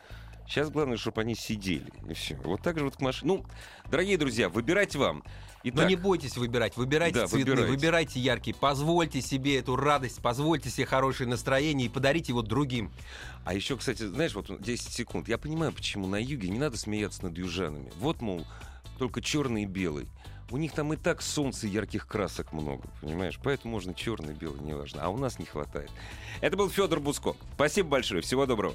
[0.50, 1.90] сейчас главное, чтобы они сидели.
[2.08, 2.36] И все.
[2.44, 3.34] Вот так же вот к машине.
[3.34, 3.44] Ну,
[3.90, 5.22] дорогие друзья, выбирать вам.
[5.62, 7.70] Но Итак, не бойтесь выбирать, выбирайте Да, цветные, выбирайте.
[7.70, 12.90] выбирайте яркие, позвольте себе эту радость, позвольте себе хорошее настроение и подарите его другим.
[13.44, 15.28] А еще, кстати, знаешь, вот 10 секунд.
[15.28, 17.92] Я понимаю, почему на юге не надо смеяться над южанами.
[17.98, 18.46] Вот, мол,
[18.98, 20.08] только черный и белый.
[20.50, 23.38] У них там и так солнца и ярких красок много, понимаешь?
[23.44, 25.02] Поэтому можно черный, белый, неважно.
[25.04, 25.90] А у нас не хватает.
[26.40, 27.36] Это был Федор Буско.
[27.54, 28.22] Спасибо большое.
[28.22, 28.74] Всего доброго.